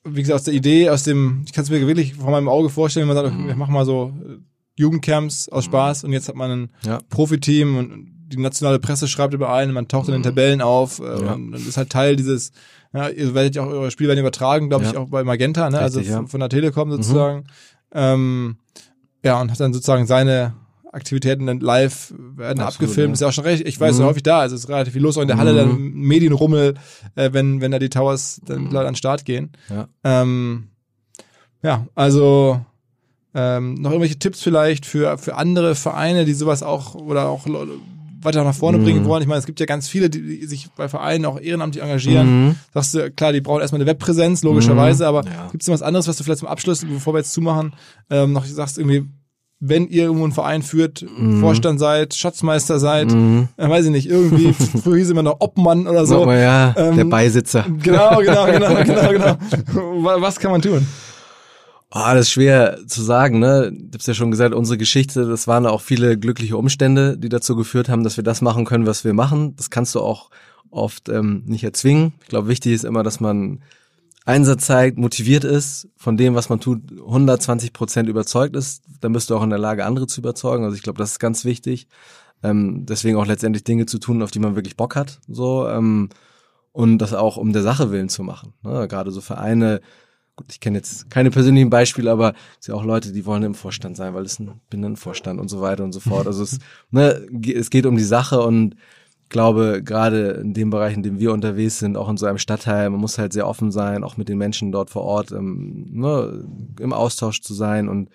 [0.04, 2.68] wie gesagt, aus der Idee, aus dem, ich kann es mir wirklich vor meinem Auge
[2.68, 3.46] vorstellen, wenn man sagt, mhm.
[3.46, 4.12] wir machen mal so
[4.76, 5.70] Jugendcamps aus mhm.
[5.70, 7.00] Spaß und jetzt hat man ein ja.
[7.08, 10.24] Profiteam und die nationale Presse schreibt über einen, man taucht in den mhm.
[10.24, 11.34] Tabellen auf äh, ja.
[11.34, 12.52] und, ist halt Teil dieses,
[12.92, 14.90] ja, ihr werdet ja auch eure Spiele werden übertragen, glaube ja.
[14.90, 15.80] ich, auch bei Magenta, ne?
[15.84, 16.92] Richtig, also von der Telekom mhm.
[16.92, 17.38] sozusagen.
[17.38, 17.44] Mhm.
[17.92, 18.56] Ähm,
[19.24, 20.54] ja, und hat dann sozusagen seine
[20.92, 23.08] Aktivitäten dann live werden Absolut, abgefilmt.
[23.08, 23.12] Ja.
[23.14, 23.66] Ist ja auch schon recht.
[23.66, 23.98] Ich weiß, mhm.
[23.98, 24.40] so häufig da.
[24.40, 25.56] Also es ist relativ viel los auch in der Halle, mhm.
[25.56, 26.74] dann Medienrummel,
[27.16, 28.76] äh, wenn, wenn da die Towers dann mhm.
[28.76, 29.50] an den Start gehen.
[29.68, 30.68] Ja, ähm,
[31.62, 32.60] ja also
[33.34, 37.46] ähm, noch irgendwelche Tipps vielleicht für, für andere Vereine, die sowas auch oder auch
[38.24, 38.84] weiter nach vorne mhm.
[38.84, 39.22] bringen wollen.
[39.22, 42.46] Ich meine, es gibt ja ganz viele, die sich bei Vereinen auch ehrenamtlich engagieren.
[42.46, 42.54] Mhm.
[42.72, 45.08] Sagst du, klar, die brauchen erstmal eine Webpräsenz, logischerweise, mhm.
[45.08, 45.48] aber ja.
[45.50, 47.74] gibt es noch was anderes, was du vielleicht zum Abschluss, bevor wir jetzt zumachen,
[48.10, 49.06] ähm, noch sagst irgendwie,
[49.66, 51.40] wenn ihr irgendwo einen Verein führt, mhm.
[51.40, 53.48] Vorstand seid, Schatzmeister seid, mhm.
[53.56, 54.52] äh, weiß ich nicht, irgendwie,
[54.82, 56.26] früher hieß immer noch Obmann oder so.
[56.26, 57.64] Mal, ja, ähm, der Beisitzer.
[57.82, 59.36] Genau, genau, genau, genau, genau.
[60.20, 60.86] Was kann man tun?
[61.96, 63.70] Oh, das ist schwer zu sagen, ne?
[63.72, 67.54] Du hast ja schon gesagt, unsere Geschichte, das waren auch viele glückliche Umstände, die dazu
[67.54, 69.54] geführt haben, dass wir das machen können, was wir machen.
[69.54, 70.30] Das kannst du auch
[70.70, 72.14] oft ähm, nicht erzwingen.
[72.22, 73.62] Ich glaube, wichtig ist immer, dass man
[74.24, 78.82] Einsatz zeigt, motiviert ist, von dem, was man tut, 120 Prozent überzeugt ist.
[79.00, 80.64] Dann bist du auch in der Lage, andere zu überzeugen.
[80.64, 81.86] Also ich glaube, das ist ganz wichtig.
[82.42, 85.20] Ähm, deswegen auch letztendlich Dinge zu tun, auf die man wirklich Bock hat.
[85.28, 86.08] So ähm,
[86.72, 88.52] und das auch um der Sache willen zu machen.
[88.64, 88.88] Ne?
[88.88, 89.80] Gerade so Vereine,
[90.36, 93.42] gut, ich kenne jetzt keine persönlichen Beispiele, aber es sind ja auch Leute, die wollen
[93.42, 96.26] im Vorstand sein, weil es ein, bin ein Vorstand und so weiter und so fort.
[96.26, 96.58] Also es,
[96.90, 98.74] ne, es geht um die Sache und
[99.24, 102.38] ich glaube, gerade in dem Bereich, in dem wir unterwegs sind, auch in so einem
[102.38, 105.88] Stadtteil, man muss halt sehr offen sein, auch mit den Menschen dort vor Ort ähm,
[105.92, 106.44] ne,
[106.78, 108.10] im Austausch zu sein und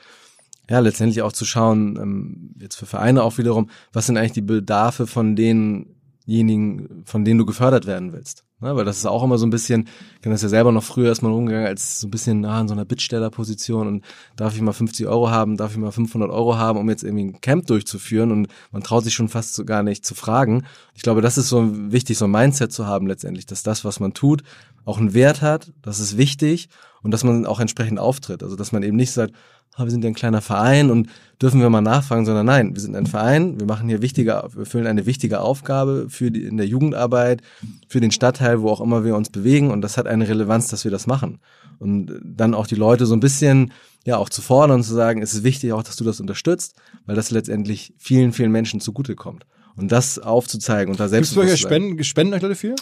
[0.70, 4.42] ja, letztendlich auch zu schauen, ähm, jetzt für Vereine auch wiederum, was sind eigentlich die
[4.42, 8.46] Bedarfe von denjenigen, von denen du gefördert werden willst.
[8.62, 10.84] Ne, weil das ist auch immer so ein bisschen, ich kenne das ja selber noch
[10.84, 14.06] früher erstmal rumgegangen, als so ein bisschen ah, in so einer Bittstellerposition und
[14.36, 17.24] darf ich mal 50 Euro haben, darf ich mal 500 Euro haben, um jetzt irgendwie
[17.24, 20.66] ein Camp durchzuführen und man traut sich schon fast so gar nicht zu fragen.
[20.94, 24.02] Ich glaube, das ist so wichtig, so ein Mindset zu haben letztendlich, dass das, was
[24.02, 24.44] man tut,
[24.84, 26.68] auch einen Wert hat, das ist wichtig
[27.02, 28.44] und dass man auch entsprechend auftritt.
[28.44, 29.34] Also dass man eben nicht sagt,
[29.80, 31.10] ah, wir sind ja ein kleiner Verein und
[31.42, 34.66] dürfen wir mal nachfragen, sondern nein, wir sind ein Verein, wir machen hier wichtige, wir
[34.66, 37.42] füllen eine wichtige Aufgabe für die, in der Jugendarbeit,
[37.88, 40.84] für den Stadtteil, wo auch immer wir uns bewegen und das hat eine Relevanz, dass
[40.84, 41.40] wir das machen.
[41.80, 43.72] Und dann auch die Leute so ein bisschen,
[44.06, 46.76] ja, auch zu fordern und zu sagen, es ist wichtig auch, dass du das unterstützt,
[47.06, 49.46] weil das letztendlich vielen, vielen Menschen zugutekommt.
[49.78, 51.34] Und das aufzuzeigen und da selbst.
[51.34, 52.76] Gibt es Spenden, Spenden für?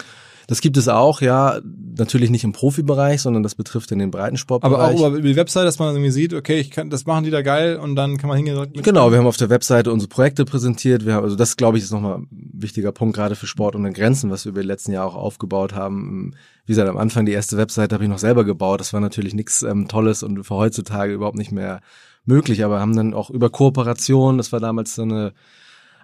[0.48, 1.60] Das gibt es auch, ja,
[1.98, 4.96] natürlich nicht im Profibereich, sondern das betrifft in den Breitensportbereich.
[4.96, 7.32] Aber auch über die Website, dass man irgendwie sieht, okay, ich kann, das machen die
[7.32, 8.66] da geil und dann kann man hingehen.
[8.82, 11.06] Genau, wir haben auf der Webseite unsere Projekte präsentiert.
[11.06, 13.92] Wir haben, also das glaube ich ist nochmal ein wichtiger Punkt gerade für Sport und
[13.94, 16.34] Grenzen, was wir über die letzten Jahre auch aufgebaut haben.
[16.66, 18.80] Wie gesagt, am Anfang die erste Webseite habe ich noch selber gebaut.
[18.80, 21.82] Das war natürlich nichts ähm, Tolles und für heutzutage überhaupt nicht mehr
[22.24, 25.34] möglich, aber haben dann auch über Kooperation, das war damals so eine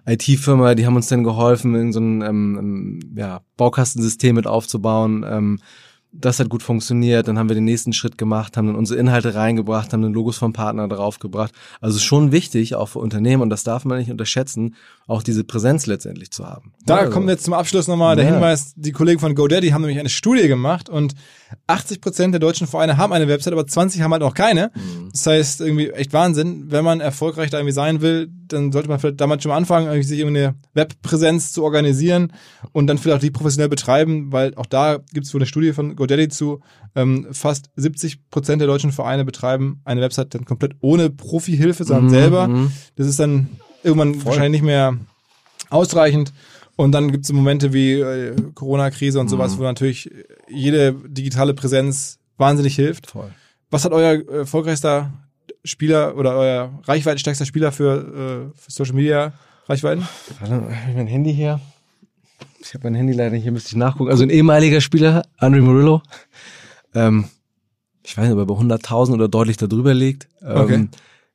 [0.05, 5.25] IT-Firma, die haben uns dann geholfen, in so ein ähm, ähm, ja, Baukastensystem mit aufzubauen.
[5.27, 5.59] Ähm,
[6.13, 7.27] das hat gut funktioniert.
[7.27, 10.37] Dann haben wir den nächsten Schritt gemacht, haben dann unsere Inhalte reingebracht, haben dann Logos
[10.37, 11.53] vom Partner draufgebracht.
[11.81, 14.75] Also schon wichtig, auch für Unternehmen, und das darf man nicht unterschätzen,
[15.07, 16.73] auch diese Präsenz letztendlich zu haben.
[16.85, 17.11] Da also.
[17.11, 18.31] kommen wir jetzt zum Abschluss nochmal der ja.
[18.31, 21.15] Hinweis, die Kollegen von GoDaddy haben nämlich eine Studie gemacht und
[21.67, 24.71] 80 Prozent der deutschen Vereine haben eine Website, aber 20 haben halt noch keine.
[24.75, 25.09] Mhm.
[25.11, 26.65] Das heißt, irgendwie echt Wahnsinn.
[26.69, 29.87] Wenn man erfolgreich da irgendwie sein will, dann sollte man vielleicht damals schon mal anfangen,
[29.87, 32.33] irgendwie sich irgendwie eine Webpräsenz zu organisieren
[32.71, 35.73] und dann vielleicht auch die professionell betreiben, weil auch da gibt es wohl eine Studie
[35.73, 36.61] von GoDaddy zu.
[36.95, 42.05] Ähm, fast 70 Prozent der deutschen Vereine betreiben eine Website dann komplett ohne Profihilfe, sondern
[42.05, 42.09] mhm.
[42.09, 42.47] selber.
[42.47, 42.71] Mhm.
[42.95, 43.49] Das ist dann
[43.83, 44.25] irgendwann Voll.
[44.25, 44.97] wahrscheinlich nicht mehr
[45.69, 46.33] ausreichend.
[46.75, 49.59] Und dann gibt es Momente wie äh, Corona-Krise und sowas, mhm.
[49.59, 50.09] wo natürlich
[50.49, 53.11] jede digitale Präsenz wahnsinnig hilft.
[53.11, 53.31] Voll.
[53.69, 55.11] Was hat euer erfolgreichster
[55.63, 59.33] Spieler oder euer reichweitenstärkster Spieler für, äh, für Social Media
[59.67, 60.07] Reichweiten?
[60.39, 61.59] Warte, habe ich mein Handy hier?
[62.59, 64.09] Ich habe mein Handy leider nicht, hier müsste ich nachgucken.
[64.09, 66.01] Also ein ehemaliger Spieler, Andre Murillo.
[66.93, 67.25] Ähm,
[68.03, 70.27] ich weiß nicht, ob er bei 100.000 oder deutlich darüber liegt.
[70.41, 70.87] Ähm, okay.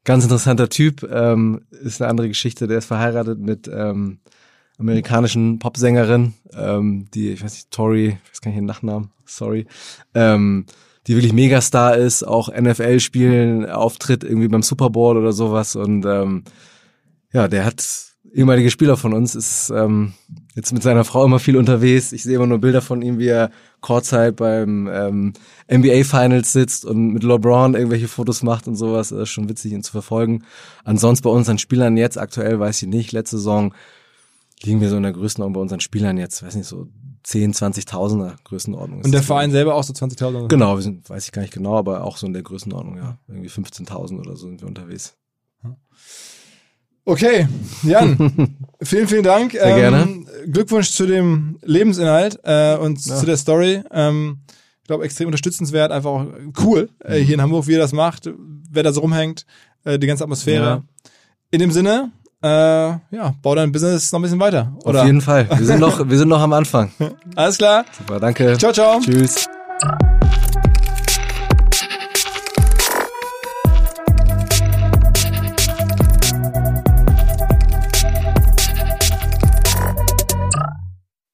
[0.05, 1.03] Ganz interessanter Typ.
[1.11, 2.67] Ähm, ist eine andere Geschichte.
[2.67, 4.21] Der ist verheiratet mit ähm,
[4.79, 9.67] amerikanischen Popsängerin, ähm, die, ich weiß nicht, Tori, ich weiß gar nicht den Nachnamen, sorry,
[10.15, 10.67] ähm,
[11.07, 16.05] die wirklich Megastar ist, auch NFL spielen, auftritt irgendwie beim Super Bowl oder sowas und
[16.07, 16.45] ähm,
[17.33, 20.13] ja, der hat ehemalige Spieler von uns, ist ähm,
[20.55, 22.13] jetzt mit seiner Frau immer viel unterwegs.
[22.13, 23.51] Ich sehe immer nur Bilder von ihm, wie er
[23.81, 25.33] Courtside beim ähm,
[25.71, 29.11] NBA Finals sitzt und mit LeBron irgendwelche Fotos macht und sowas.
[29.11, 30.45] Das ist schon witzig, ihn zu verfolgen.
[30.85, 33.13] Ansonsten bei unseren Spielern jetzt aktuell weiß ich nicht.
[33.13, 33.73] Letzte Saison
[34.65, 36.89] liegen wir so in der Größenordnung bei unseren Spielern jetzt, weiß nicht, so
[37.25, 39.03] 10, 20.000er Größenordnung.
[39.05, 40.49] Und der Verein selber auch so 20.000?
[40.49, 43.19] Genau, wir sind, weiß ich gar nicht genau, aber auch so in der Größenordnung, ja.
[43.29, 45.17] Irgendwie 15.000 oder so sind wir unterwegs.
[47.09, 47.49] Okay,
[47.85, 49.53] Jan, vielen, vielen Dank.
[49.53, 50.27] Sehr ähm, gerne.
[50.53, 53.17] Glückwunsch zu dem Lebensinhalt äh, und ja.
[53.17, 53.83] zu der Story.
[53.91, 54.41] Ähm,
[54.83, 56.27] ich glaube, extrem unterstützenswert, einfach auch
[56.63, 58.29] cool äh, hier in Hamburg, wie ihr das macht,
[58.71, 59.47] wer da so rumhängt,
[59.85, 60.65] äh, die ganze Atmosphäre.
[60.65, 60.83] Ja.
[61.51, 62.13] In dem Sinne,
[62.43, 64.73] äh, ja, bau dein Business noch ein bisschen weiter.
[64.85, 65.01] Oder?
[65.01, 65.49] Auf jeden Fall.
[65.51, 66.93] Wir sind noch, wir sind noch am Anfang.
[67.35, 67.85] Alles klar.
[67.97, 68.57] Super, danke.
[68.59, 69.01] Ciao, ciao.
[69.01, 69.49] Tschüss.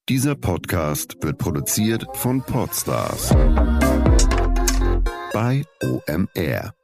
[0.09, 3.31] Dieser Podcast wird produziert von Podstars
[5.33, 6.84] bei OMR.